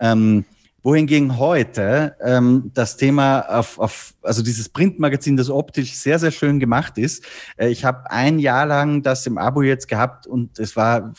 [0.00, 0.44] Ähm,
[0.82, 6.60] wohingegen heute ähm, das Thema auf, auf also dieses Printmagazin, das optisch sehr, sehr schön
[6.60, 7.24] gemacht ist.
[7.56, 11.14] Äh, ich habe ein Jahr lang das im Abo jetzt gehabt und es war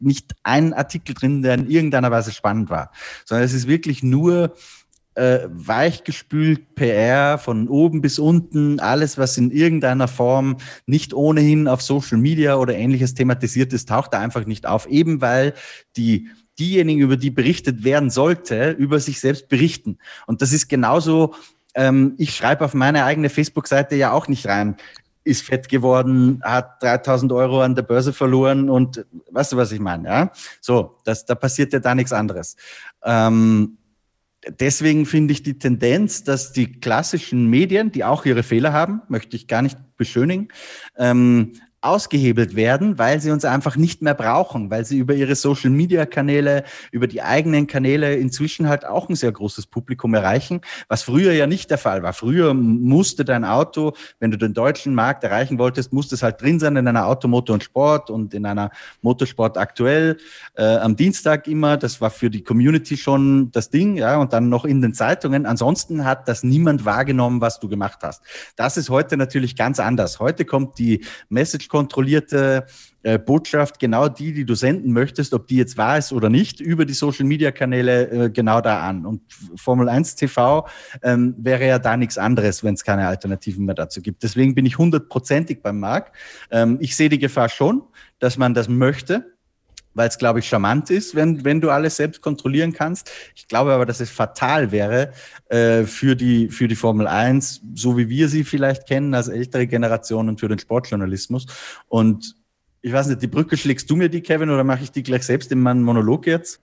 [0.00, 2.90] nicht ein Artikel drin, der in irgendeiner Weise spannend war,
[3.24, 4.54] sondern es ist wirklich nur
[5.14, 10.56] äh, weichgespült PR von oben bis unten, alles, was in irgendeiner Form
[10.86, 15.20] nicht ohnehin auf Social Media oder ähnliches thematisiert ist, taucht da einfach nicht auf, eben
[15.20, 15.54] weil
[15.96, 16.28] die
[16.58, 19.98] diejenigen, über die berichtet werden sollte, über sich selbst berichten.
[20.26, 21.34] Und das ist genauso,
[21.74, 24.76] ähm, ich schreibe auf meine eigene Facebook-Seite ja auch nicht rein,
[25.24, 29.80] ist fett geworden, hat 3000 Euro an der Börse verloren und weißt du, was ich
[29.80, 30.08] meine?
[30.08, 30.32] Ja?
[30.60, 32.56] So, das, da passiert ja da nichts anderes.
[33.04, 33.78] Ähm,
[34.58, 39.36] deswegen finde ich die Tendenz, dass die klassischen Medien, die auch ihre Fehler haben, möchte
[39.36, 40.48] ich gar nicht beschönigen,
[40.96, 46.62] ähm, ausgehebelt werden, weil sie uns einfach nicht mehr brauchen, weil sie über ihre Social-Media-Kanäle,
[46.92, 51.48] über die eigenen Kanäle inzwischen halt auch ein sehr großes Publikum erreichen, was früher ja
[51.48, 52.12] nicht der Fall war.
[52.12, 56.60] Früher musste dein Auto, wenn du den deutschen Markt erreichen wolltest, musste es halt drin
[56.60, 58.70] sein in einer Automotor und Sport und in einer
[59.00, 60.18] Motorsport aktuell
[60.54, 61.76] äh, am Dienstag immer.
[61.76, 65.46] Das war für die Community schon das Ding, ja, und dann noch in den Zeitungen.
[65.46, 68.22] Ansonsten hat das niemand wahrgenommen, was du gemacht hast.
[68.54, 70.20] Das ist heute natürlich ganz anders.
[70.20, 72.66] Heute kommt die Message kontrollierte
[73.02, 76.60] äh, Botschaft, genau die, die du senden möchtest, ob die jetzt wahr ist oder nicht,
[76.60, 79.06] über die Social Media Kanäle äh, genau da an.
[79.06, 79.22] Und
[79.56, 80.68] Formel 1 TV
[81.02, 84.22] ähm, wäre ja da nichts anderes, wenn es keine Alternativen mehr dazu gibt.
[84.22, 86.12] Deswegen bin ich hundertprozentig beim Marc.
[86.50, 87.82] Ähm, ich sehe die Gefahr schon,
[88.18, 89.31] dass man das möchte
[89.94, 93.10] weil es, glaube ich, charmant ist, wenn, wenn du alles selbst kontrollieren kannst.
[93.34, 95.12] Ich glaube aber, dass es fatal wäre
[95.48, 99.66] äh, für, die, für die Formel 1, so wie wir sie vielleicht kennen als ältere
[99.66, 101.46] Generation und für den Sportjournalismus.
[101.88, 102.36] Und
[102.80, 105.22] ich weiß nicht, die Brücke schlägst du mir die, Kevin, oder mache ich die gleich
[105.22, 106.60] selbst in meinen Monolog jetzt?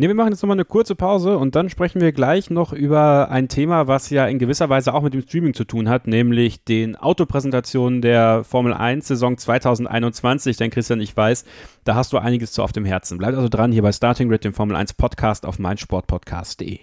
[0.00, 3.32] Ne, wir machen jetzt nochmal eine kurze Pause und dann sprechen wir gleich noch über
[3.32, 6.62] ein Thema, was ja in gewisser Weise auch mit dem Streaming zu tun hat, nämlich
[6.62, 10.56] den Autopräsentationen der Formel 1 Saison 2021.
[10.56, 11.44] Denn Christian, ich weiß,
[11.82, 13.18] da hast du einiges zu auf dem Herzen.
[13.18, 16.78] Bleibt also dran hier bei Starting Grid, dem Formel 1 Podcast auf meinsportpodcast.de.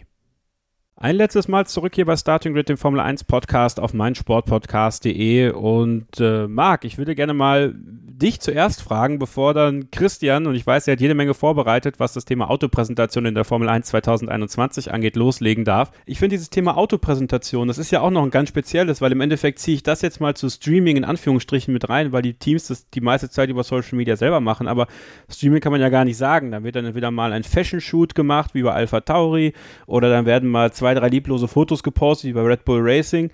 [0.97, 5.49] Ein letztes Mal zurück hier bei Starting Grid, dem Formel 1 Podcast auf meinsportpodcast.de.
[5.49, 10.65] Und äh, Marc, ich würde gerne mal dich zuerst fragen, bevor dann Christian, und ich
[10.65, 14.93] weiß, er hat jede Menge vorbereitet, was das Thema Autopräsentation in der Formel 1 2021
[14.93, 15.91] angeht, loslegen darf.
[16.05, 19.19] Ich finde dieses Thema Autopräsentation, das ist ja auch noch ein ganz spezielles, weil im
[19.19, 22.67] Endeffekt ziehe ich das jetzt mal zu Streaming in Anführungsstrichen mit rein, weil die Teams
[22.67, 24.69] das die meiste Zeit über Social Media selber machen.
[24.69, 24.87] Aber
[25.29, 26.51] Streaming kann man ja gar nicht sagen.
[26.51, 29.53] Da wird dann entweder mal ein Fashion-Shoot gemacht, wie bei Alpha Tauri,
[29.87, 33.31] oder dann werden mal zwei zwei, drei lieblose Fotos gepostet, wie bei Red Bull Racing.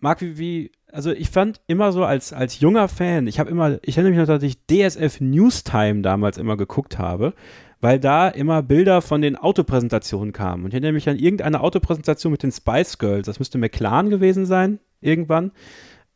[0.00, 3.78] Marc, wie, wie, also ich fand immer so als, als junger Fan, ich habe immer,
[3.82, 7.34] ich erinnere mich noch, dass ich DSF Newstime damals immer geguckt habe,
[7.82, 10.64] weil da immer Bilder von den Autopräsentationen kamen.
[10.64, 14.46] Und ich erinnere mich an irgendeine Autopräsentation mit den Spice Girls, das müsste McLaren gewesen
[14.46, 15.52] sein, irgendwann.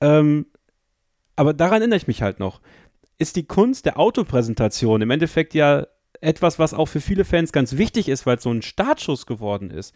[0.01, 0.47] Ähm,
[1.37, 2.63] aber daran erinnere ich mich halt noch.
[3.19, 5.87] Ist die Kunst der Autopräsentation im Endeffekt ja
[6.23, 9.71] etwas, was auch für viele Fans ganz wichtig ist, weil es so ein Startschuss geworden
[9.71, 9.95] ist.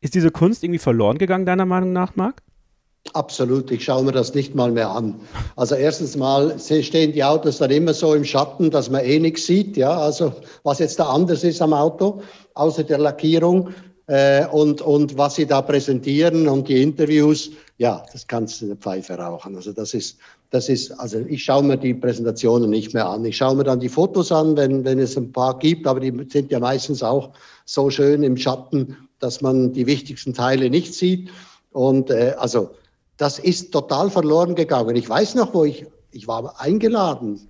[0.00, 2.42] Ist diese Kunst irgendwie verloren gegangen, deiner Meinung nach, Marc?
[3.14, 5.14] Absolut, ich schaue mir das nicht mal mehr an.
[5.56, 9.46] Also erstens mal stehen die Autos dann immer so im Schatten, dass man eh nichts
[9.46, 10.32] sieht, ja, also
[10.62, 12.22] was jetzt da anders ist am Auto,
[12.54, 13.70] außer der Lackierung
[14.08, 18.76] äh, und, und was sie da präsentieren und die Interviews, ja, das kannst du eine
[18.76, 19.56] Pfeife rauchen.
[19.56, 20.18] Also das ist,
[20.50, 23.24] das ist, also ich schaue mir die Präsentationen nicht mehr an.
[23.24, 26.12] Ich schaue mir dann die Fotos an, wenn, wenn es ein paar gibt, aber die
[26.30, 27.30] sind ja meistens auch
[27.64, 31.30] so schön im Schatten, dass man die wichtigsten Teile nicht sieht.
[31.72, 32.70] Und äh, also
[33.16, 34.96] das ist total verloren gegangen.
[34.96, 37.48] Ich weiß noch, wo ich, ich war eingeladen,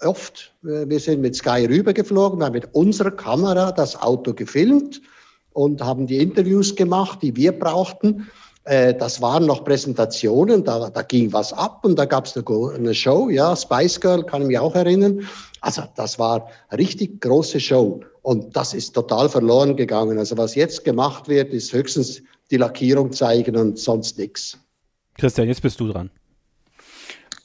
[0.00, 5.00] oft, äh, wir sind mit Sky rübergeflogen, wir haben mit unserer Kamera das Auto gefilmt
[5.52, 8.28] und haben die Interviews gemacht, die wir brauchten.
[8.64, 12.94] Äh, das waren noch Präsentationen, da, da ging was ab und da gab es eine,
[12.94, 15.26] Show, ja, Spice Girl, kann ich mich auch erinnern.
[15.60, 20.18] Also das war richtig große Show und das ist total verloren gegangen.
[20.18, 24.58] Also was jetzt gemacht wird, ist höchstens die Lackierung zeigen und sonst nichts.
[25.18, 26.10] Christian, jetzt bist du dran.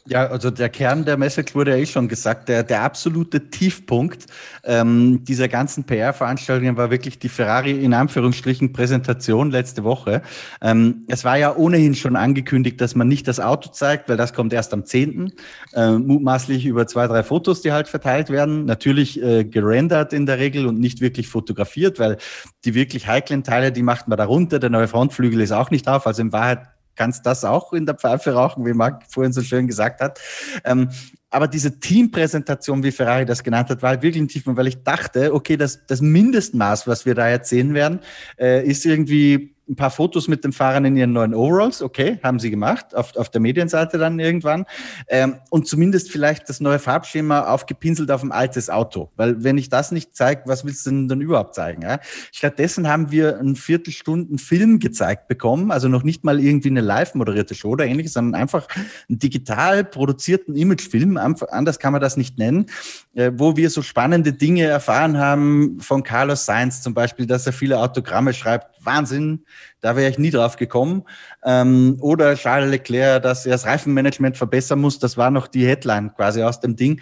[0.10, 2.47] Ja, also der Kern der Message wurde ja eh schon gesagt.
[2.47, 4.26] Der, der absolute Tiefpunkt
[4.64, 10.22] ähm, dieser ganzen PR-Veranstaltungen war wirklich die Ferrari in Anführungsstrichen Präsentation letzte Woche.
[10.62, 14.34] Ähm, es war ja ohnehin schon angekündigt, dass man nicht das Auto zeigt, weil das
[14.34, 15.34] kommt erst am 10.
[15.74, 18.64] Äh, mutmaßlich über zwei, drei Fotos, die halt verteilt werden.
[18.64, 22.16] Natürlich äh, gerendert in der Regel und nicht wirklich fotografiert, weil
[22.64, 24.60] die wirklich heiklen Teile, die macht man darunter.
[24.60, 26.08] Der neue Frontflügel ist auch nicht drauf.
[26.08, 29.68] Also in Wahrheit kannst das auch in der Pfeife rauchen, wie Marc vorhin so schön
[29.68, 30.20] gesagt hat.
[30.66, 30.89] Ähm,
[31.30, 34.84] aber diese Teampräsentation, wie Ferrari das genannt hat, war halt wirklich ein Tiefpunkt, weil ich
[34.84, 38.00] dachte, okay, das, das Mindestmaß, was wir da jetzt sehen werden,
[38.39, 42.39] äh, ist irgendwie ein paar Fotos mit den Fahrern in ihren neuen Overalls, okay, haben
[42.39, 44.65] sie gemacht, auf, auf der Medienseite dann irgendwann.
[45.07, 49.11] Ähm, und zumindest vielleicht das neue Farbschema aufgepinselt auf ein altes Auto.
[49.15, 51.82] Weil wenn ich das nicht zeige, was willst du denn dann überhaupt zeigen?
[51.82, 51.99] Ja?
[52.32, 57.15] Stattdessen haben wir einen Viertelstunden Film gezeigt bekommen, also noch nicht mal irgendwie eine live
[57.15, 58.68] moderierte Show oder ähnliches, sondern einfach
[59.09, 62.68] einen digital produzierten Imagefilm, anders kann man das nicht nennen,
[63.15, 67.53] äh, wo wir so spannende Dinge erfahren haben von Carlos Sainz zum Beispiel, dass er
[67.53, 69.45] viele Autogramme schreibt, Wahnsinn,
[69.82, 71.03] da wäre ich nie drauf gekommen.
[71.43, 76.14] Ähm, oder Charles Leclerc, dass er das Reifenmanagement verbessern muss, das war noch die Headline
[76.16, 77.01] quasi aus dem Ding.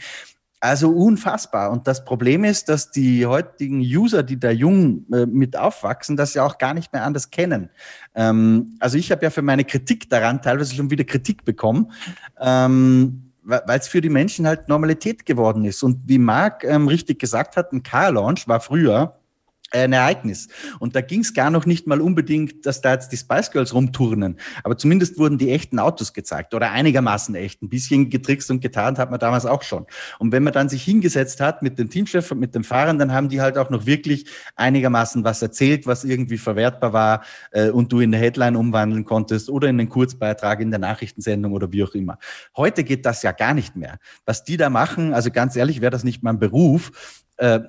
[0.61, 1.69] Also unfassbar.
[1.69, 6.33] Und das Problem ist, dass die heutigen User, die da jung äh, mit aufwachsen, das
[6.33, 7.69] ja auch gar nicht mehr anders kennen.
[8.15, 11.91] Ähm, also ich habe ja für meine Kritik daran teilweise schon wieder Kritik bekommen.
[12.39, 15.83] Ähm, weil es für die Menschen halt Normalität geworden ist.
[15.83, 19.19] Und wie Marc ähm, richtig gesagt hat, ein Car-Launch war früher
[19.83, 20.47] ein Ereignis.
[20.79, 23.73] Und da ging es gar noch nicht mal unbedingt, dass da jetzt die Spice Girls
[23.73, 24.37] rumturnen.
[24.63, 27.61] Aber zumindest wurden die echten Autos gezeigt oder einigermaßen echt.
[27.61, 29.85] Ein bisschen getrickst und getarnt hat man damals auch schon.
[30.19, 33.13] Und wenn man dann sich hingesetzt hat mit dem Teamchef und mit dem Fahrern, dann
[33.13, 37.91] haben die halt auch noch wirklich einigermaßen was erzählt, was irgendwie verwertbar war äh, und
[37.91, 41.83] du in der Headline umwandeln konntest oder in den Kurzbeitrag in der Nachrichtensendung oder wie
[41.83, 42.17] auch immer.
[42.55, 43.97] Heute geht das ja gar nicht mehr.
[44.25, 46.91] Was die da machen, also ganz ehrlich, wäre das nicht mein Beruf,
[47.37, 47.59] äh,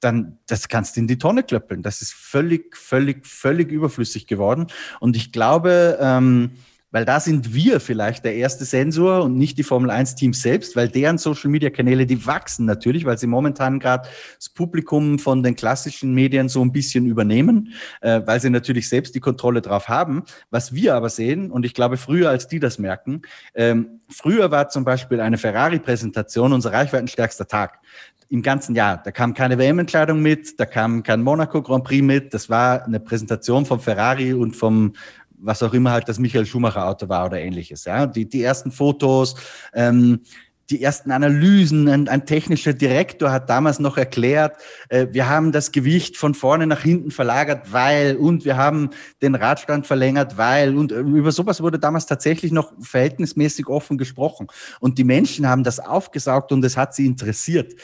[0.00, 1.82] dann das kannst du in die Tonne klöppeln.
[1.82, 4.66] Das ist völlig, völlig, völlig überflüssig geworden.
[5.00, 6.52] Und ich glaube, ähm,
[6.92, 10.76] weil da sind wir vielleicht der erste Sensor und nicht die Formel 1 Teams selbst,
[10.76, 15.42] weil deren Social Media Kanäle, die wachsen natürlich, weil sie momentan gerade das Publikum von
[15.42, 19.88] den klassischen Medien so ein bisschen übernehmen, äh, weil sie natürlich selbst die Kontrolle drauf
[19.88, 20.22] haben.
[20.50, 23.22] Was wir aber sehen, und ich glaube früher als die das merken,
[23.54, 27.80] ähm, früher war zum Beispiel eine Ferrari-Präsentation unser reichweitenstärkster Tag
[28.32, 29.02] im ganzen Jahr.
[29.04, 32.32] Da kam keine WM-Entkleidung mit, da kam kein Monaco Grand Prix mit.
[32.32, 34.94] Das war eine Präsentation vom Ferrari und vom
[35.44, 37.84] was auch immer halt das Michael Schumacher Auto war oder ähnliches.
[37.84, 39.34] Ja, die, die ersten Fotos,
[39.74, 40.20] ähm,
[40.70, 41.88] die ersten Analysen.
[41.88, 44.56] Ein, ein, technischer Direktor hat damals noch erklärt,
[44.88, 49.34] äh, wir haben das Gewicht von vorne nach hinten verlagert, weil und wir haben den
[49.34, 54.46] Radstand verlängert, weil und äh, über sowas wurde damals tatsächlich noch verhältnismäßig offen gesprochen.
[54.80, 57.74] Und die Menschen haben das aufgesaugt und es hat sie interessiert.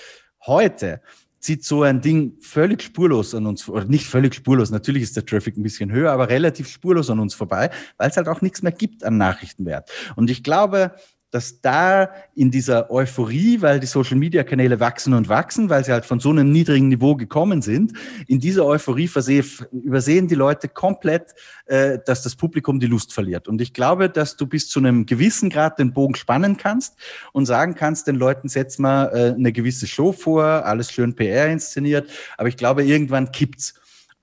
[0.49, 1.01] Heute
[1.41, 5.25] zieht so ein Ding völlig spurlos an uns, oder nicht völlig spurlos, natürlich ist der
[5.25, 8.63] Traffic ein bisschen höher, aber relativ spurlos an uns vorbei, weil es halt auch nichts
[8.63, 9.91] mehr gibt an Nachrichtenwert.
[10.17, 10.97] Und ich glaube,
[11.31, 16.21] dass da in dieser Euphorie, weil die Social-Media-Kanäle wachsen und wachsen, weil sie halt von
[16.21, 17.93] so einem niedrigen Niveau gekommen sind,
[18.27, 19.11] in dieser Euphorie
[19.73, 21.35] übersehen die Leute komplett,
[21.67, 23.47] äh, dass das Publikum die Lust verliert.
[23.47, 26.97] Und ich glaube, dass du bis zu einem gewissen Grad den Bogen spannen kannst
[27.33, 31.49] und sagen kannst, den Leuten setz mal äh, eine gewisse Show vor, alles schön PR
[31.49, 33.75] inszeniert, aber ich glaube, irgendwann kippt's.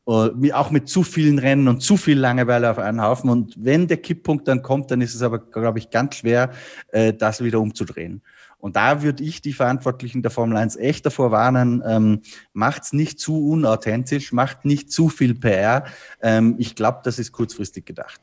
[0.07, 3.27] Uh, auch mit zu vielen Rennen und zu viel Langeweile auf einen Haufen.
[3.27, 6.51] Und wenn der Kipppunkt dann kommt, dann ist es aber, glaube ich, ganz schwer,
[6.89, 8.21] äh, das wieder umzudrehen.
[8.59, 12.21] Und da würde ich die Verantwortlichen der Formel 1 echt davor warnen, ähm,
[12.53, 15.85] macht's nicht zu unauthentisch, macht nicht zu viel PR.
[16.21, 18.21] Ähm, ich glaube, das ist kurzfristig gedacht.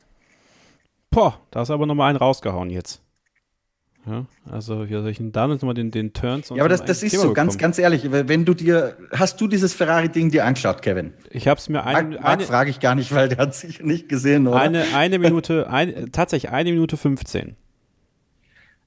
[1.11, 3.02] Boah, da du aber nochmal einen rausgehauen jetzt.
[4.05, 7.03] Ja, also wie soll ich denn da nochmal den, den Turns Ja, aber das, das
[7.03, 7.47] ist Thema so, bekommen.
[7.47, 11.13] ganz, ganz ehrlich, wenn du dir, hast du dieses Ferrari-Ding dir angeschaut, Kevin?
[11.29, 13.81] Ich habe es mir eine, Marc, eine frage ich gar nicht, weil der hat sich
[13.81, 14.59] nicht gesehen, oder?
[14.59, 17.55] Eine, eine Minute, ein, tatsächlich eine Minute 15.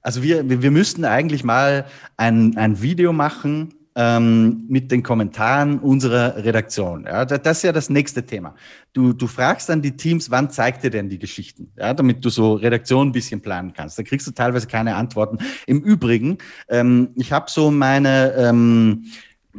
[0.03, 1.87] Also wir, wir müssten eigentlich mal
[2.17, 7.05] ein, ein Video machen, ähm, mit den Kommentaren unserer Redaktion.
[7.05, 8.55] Ja, das ist ja das nächste Thema.
[8.92, 11.72] Du, du fragst dann die Teams, wann zeigt ihr denn die Geschichten?
[11.76, 13.99] Ja, damit du so Redaktion ein bisschen planen kannst.
[13.99, 15.38] Da kriegst du teilweise keine Antworten.
[15.66, 16.36] Im Übrigen,
[16.68, 19.07] ähm, ich habe so meine ähm,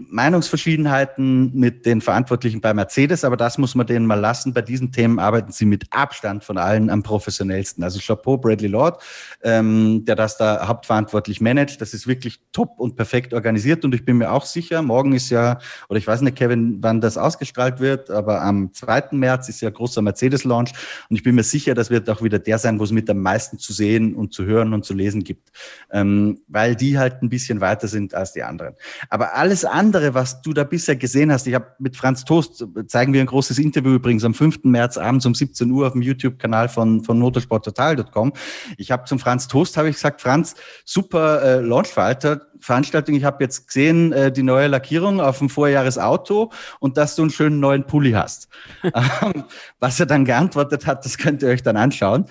[0.09, 4.53] Meinungsverschiedenheiten mit den Verantwortlichen bei Mercedes, aber das muss man denen mal lassen.
[4.53, 7.83] Bei diesen Themen arbeiten sie mit Abstand von allen am professionellsten.
[7.83, 9.01] Also Chapeau Bradley Lord,
[9.43, 11.81] ähm, der das da hauptverantwortlich managt.
[11.81, 15.29] Das ist wirklich top und perfekt organisiert und ich bin mir auch sicher, morgen ist
[15.29, 19.09] ja, oder ich weiß nicht, Kevin, wann das ausgestrahlt wird, aber am 2.
[19.11, 20.71] März ist ja großer Mercedes-Launch
[21.09, 23.21] und ich bin mir sicher, das wird auch wieder der sein, wo es mit am
[23.21, 25.49] meisten zu sehen und zu hören und zu lesen gibt,
[25.91, 28.75] ähm, weil die halt ein bisschen weiter sind als die anderen.
[29.09, 32.65] Aber alles andere andere, was du da bisher gesehen hast, ich habe mit Franz Toast,
[32.87, 34.65] zeigen wir ein großes Interview übrigens am 5.
[34.65, 38.33] März abends um 17 Uhr auf dem YouTube-Kanal von, von motorsporttotal.com.
[38.77, 43.15] Ich habe zum Franz Toast, habe ich gesagt, Franz, super äh, Launchveranstaltung.
[43.15, 47.31] Ich habe jetzt gesehen, äh, die neue Lackierung auf dem Vorjahresauto und dass du einen
[47.31, 48.49] schönen neuen Pulli hast.
[49.21, 49.43] Ähm,
[49.79, 52.25] was er dann geantwortet hat, das könnt ihr euch dann anschauen.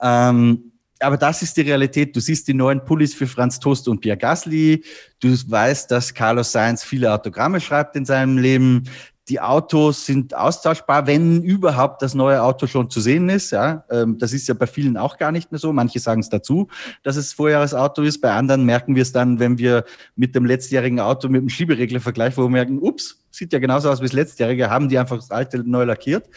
[0.00, 0.71] Ähm,
[1.02, 2.14] aber das ist die Realität.
[2.14, 4.84] Du siehst die neuen Pullis für Franz Toast und Pierre Gasly.
[5.20, 8.84] Du weißt, dass Carlos Sainz viele Autogramme schreibt in seinem Leben.
[9.28, 13.52] Die Autos sind austauschbar, wenn überhaupt das neue Auto schon zu sehen ist.
[13.52, 15.72] Ja, ähm, das ist ja bei vielen auch gar nicht mehr so.
[15.72, 16.68] Manche sagen es dazu,
[17.04, 18.20] dass es Vorjahresauto ist.
[18.20, 19.84] Bei anderen merken wir es dann, wenn wir
[20.16, 23.90] mit dem letztjährigen Auto mit dem Schieberegler vergleichen, wo wir merken, ups, sieht ja genauso
[23.90, 26.28] aus wie das letztjährige, haben die einfach das alte neu lackiert.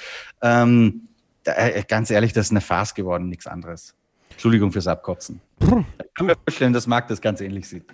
[0.43, 1.07] Ähm,
[1.43, 3.95] äh, ganz ehrlich, das ist eine Farce geworden, nichts anderes.
[4.36, 5.42] Entschuldigung fürs Abkotzen.
[5.62, 5.68] Ich
[6.14, 7.86] kann mir vorstellen, dass Marc das ganz ähnlich sieht.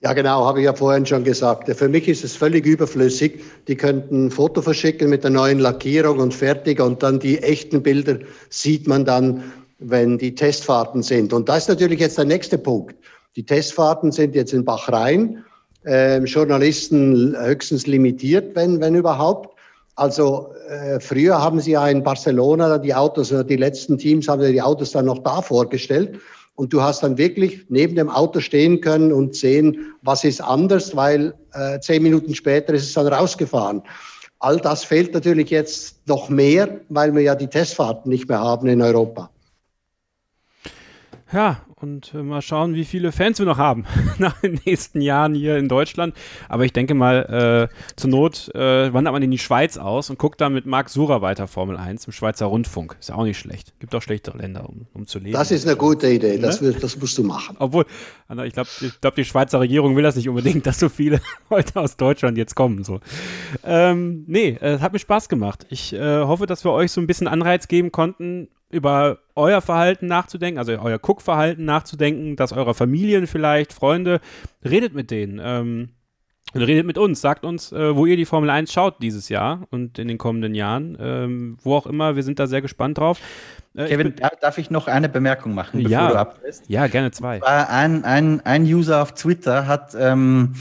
[0.00, 1.68] Ja, genau, habe ich ja vorhin schon gesagt.
[1.74, 3.42] Für mich ist es völlig überflüssig.
[3.66, 7.82] Die könnten ein Foto verschicken mit der neuen Lackierung und fertig und dann die echten
[7.82, 8.18] Bilder
[8.48, 9.42] sieht man dann,
[9.78, 11.32] wenn die Testfahrten sind.
[11.32, 12.94] Und das ist natürlich jetzt der nächste Punkt.
[13.36, 15.44] Die Testfahrten sind jetzt in Bachrhein.
[15.84, 19.55] Äh, Journalisten höchstens limitiert, wenn, wenn überhaupt.
[19.96, 24.62] Also äh, früher haben sie ja in Barcelona die Autos, die letzten Teams haben die
[24.62, 26.20] Autos dann noch da vorgestellt.
[26.54, 30.96] Und du hast dann wirklich neben dem Auto stehen können und sehen, was ist anders,
[30.96, 33.82] weil äh, zehn Minuten später ist es dann rausgefahren.
[34.38, 38.68] All das fehlt natürlich jetzt noch mehr, weil wir ja die Testfahrten nicht mehr haben
[38.68, 39.30] in Europa.
[41.32, 43.84] Ja, und äh, mal schauen, wie viele Fans wir noch haben
[44.18, 46.14] nach den nächsten Jahren hier in Deutschland.
[46.48, 50.18] Aber ich denke mal, äh, zur Not äh, wandert man in die Schweiz aus und
[50.18, 52.96] guckt da mit Marc Sura weiter Formel 1 im Schweizer Rundfunk.
[52.98, 53.78] Ist ja auch nicht schlecht.
[53.78, 55.32] Gibt auch schlechtere Länder, um, um zu leben.
[55.32, 56.38] Das ist eine gute Idee.
[56.38, 56.72] Das, ne?
[56.72, 57.56] das musst du machen.
[57.58, 57.84] Obwohl,
[58.44, 61.20] ich glaube, ich glaub, die Schweizer Regierung will das nicht unbedingt, dass so viele
[61.50, 62.84] Leute aus Deutschland jetzt kommen.
[62.84, 63.00] So.
[63.64, 65.66] Ähm, nee, es hat mir Spaß gemacht.
[65.68, 70.06] Ich äh, hoffe, dass wir euch so ein bisschen Anreiz geben konnten, über euer Verhalten
[70.06, 74.20] nachzudenken, also euer Cook-Verhalten nachzudenken, das eurer Familien vielleicht, Freunde,
[74.64, 75.40] redet mit denen.
[75.42, 75.88] Ähm,
[76.54, 79.98] redet mit uns, sagt uns, äh, wo ihr die Formel 1 schaut dieses Jahr und
[79.98, 80.96] in den kommenden Jahren.
[81.00, 83.18] Ähm, wo auch immer, wir sind da sehr gespannt drauf.
[83.74, 86.64] Äh, Kevin, ich darf ich noch eine Bemerkung machen, bevor ja, du ablässt?
[86.68, 87.42] Ja, gerne zwei.
[87.42, 90.54] Ein, ein, ein User auf Twitter hat ähm,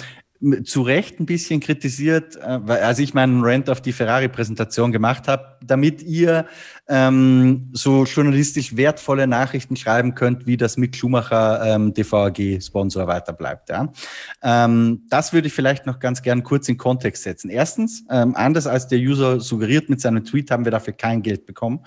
[0.63, 5.57] zu Recht ein bisschen kritisiert, äh, als ich meinen Rant auf die Ferrari-Präsentation gemacht habe,
[5.63, 6.45] damit ihr
[6.88, 13.70] ähm, so journalistisch wertvolle Nachrichten schreiben könnt, wie das Mick Schumacher ähm, DVAG-Sponsor weiterbleibt.
[13.70, 13.92] Ja?
[14.44, 17.50] Ähm, das würde ich vielleicht noch ganz gern kurz in Kontext setzen.
[17.50, 21.46] Erstens, ähm, anders als der User suggeriert mit seinem Tweet, haben wir dafür kein Geld
[21.46, 21.80] bekommen.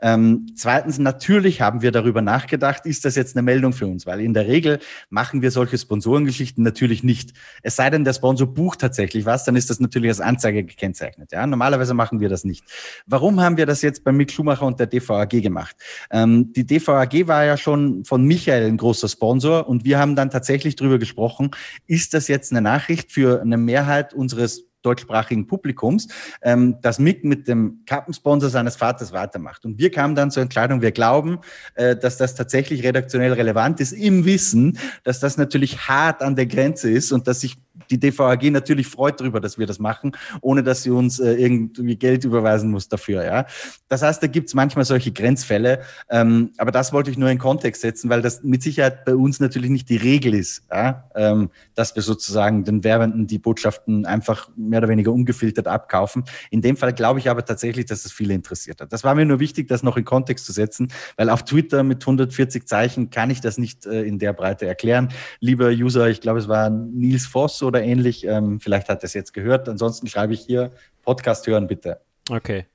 [0.00, 4.06] Ähm, zweitens, natürlich haben wir darüber nachgedacht, ist das jetzt eine Meldung für uns?
[4.06, 4.78] Weil in der Regel
[5.10, 7.34] machen wir solche Sponsorengeschichten natürlich nicht.
[7.62, 11.32] Es sei denn, der Sponsor bucht tatsächlich was, dann ist das natürlich als Anzeige gekennzeichnet.
[11.32, 11.46] Ja?
[11.46, 12.64] Normalerweise machen wir das nicht.
[13.06, 15.76] Warum haben wir das jetzt bei Mick Schumacher Schumacher und der DVAG gemacht.
[16.10, 20.30] Ähm, die DVAG war ja schon von Michael ein großer Sponsor und wir haben dann
[20.30, 21.50] tatsächlich darüber gesprochen,
[21.86, 26.06] ist das jetzt eine Nachricht für eine Mehrheit unseres deutschsprachigen Publikums,
[26.42, 29.64] ähm, dass Mick mit dem Kappensponsor seines Vaters weitermacht.
[29.64, 31.40] Und wir kamen dann zur Entscheidung, wir glauben,
[31.74, 36.46] äh, dass das tatsächlich redaktionell relevant ist, im Wissen, dass das natürlich hart an der
[36.46, 37.56] Grenze ist und dass sich
[37.90, 41.96] die DVAG natürlich freut darüber, dass wir das machen, ohne dass sie uns äh, irgendwie
[41.96, 43.24] Geld überweisen muss dafür.
[43.24, 43.46] Ja?
[43.88, 47.38] Das heißt, da gibt es manchmal solche Grenzfälle, ähm, aber das wollte ich nur in
[47.38, 51.08] Kontext setzen, weil das mit Sicherheit bei uns natürlich nicht die Regel ist, ja?
[51.14, 56.24] ähm, dass wir sozusagen den Werbenden die Botschaften einfach mehr oder weniger ungefiltert abkaufen.
[56.50, 58.92] In dem Fall glaube ich aber tatsächlich, dass es viele interessiert hat.
[58.92, 62.02] Das war mir nur wichtig, das noch in Kontext zu setzen, weil auf Twitter mit
[62.02, 65.08] 140 Zeichen kann ich das nicht äh, in der Breite erklären.
[65.40, 68.24] Lieber User, ich glaube, es war Nils Voss oder ähnlich.
[68.26, 69.68] Ähm, vielleicht hat er es jetzt gehört.
[69.68, 72.00] Ansonsten schreibe ich hier Podcast hören, bitte.
[72.30, 72.66] Okay.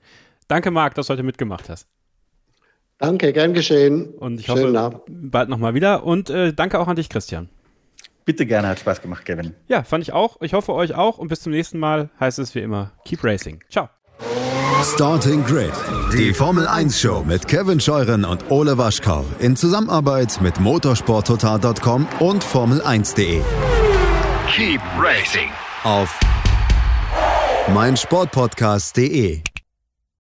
[0.48, 1.88] Danke, Marc, dass du heute mitgemacht hast.
[2.98, 4.10] Danke, gern geschehen.
[4.14, 5.02] Und ich Schönen hoffe, Abend.
[5.08, 6.04] bald nochmal wieder.
[6.04, 7.50] Und äh, danke auch an dich, Christian.
[8.26, 9.56] Bitte gerne, hat Spaß gemacht, Kevin.
[9.68, 10.40] Ja, fand ich auch.
[10.42, 11.18] Ich hoffe, euch auch.
[11.18, 13.64] Und bis zum nächsten Mal heißt es wie immer, keep racing.
[13.70, 13.90] Ciao.
[14.84, 15.72] Starting Grid,
[16.14, 22.44] die Formel 1 Show mit Kevin Scheuren und Ole Waschkau in Zusammenarbeit mit motorsporttotal.com und
[22.44, 23.42] Formel1.de.
[24.52, 25.50] Keep racing.
[25.84, 26.20] Auf
[27.74, 29.51] meinsportpodcast.de.